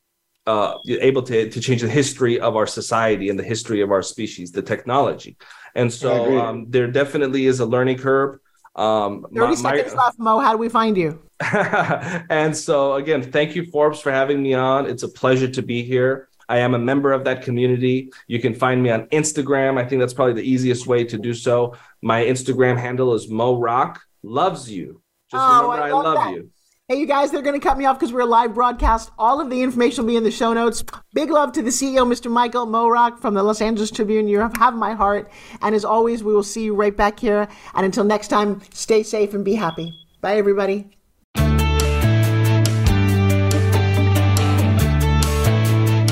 [0.48, 4.02] uh, able to, to change the history of our society and the history of our
[4.02, 5.38] species, the technology.
[5.76, 8.40] And so um, there definitely is a learning curve.
[8.76, 10.40] Um, 30 my, seconds my, left, Mo.
[10.40, 11.22] How do we find you?
[11.52, 14.86] and so, again, thank you, Forbes, for having me on.
[14.88, 16.30] It's a pleasure to be here.
[16.48, 18.12] I am a member of that community.
[18.28, 19.78] You can find me on Instagram.
[19.78, 21.76] I think that's probably the easiest way to do so.
[22.02, 25.02] My Instagram handle is Mo Rock Loves You.
[25.30, 26.50] Just oh, remember, I love, I love you.
[26.92, 29.12] Hey, you guys, they're going to cut me off because we're a live broadcast.
[29.20, 30.84] All of the information will be in the show notes.
[31.14, 32.32] Big love to the CEO, Mr.
[32.32, 34.28] Michael Morock from the Los Angeles Tribune.
[34.28, 35.32] You have my heart.
[35.62, 37.48] And as always, we will see you right back here.
[37.76, 39.94] And until next time, stay safe and be happy.
[40.22, 40.99] Bye, everybody.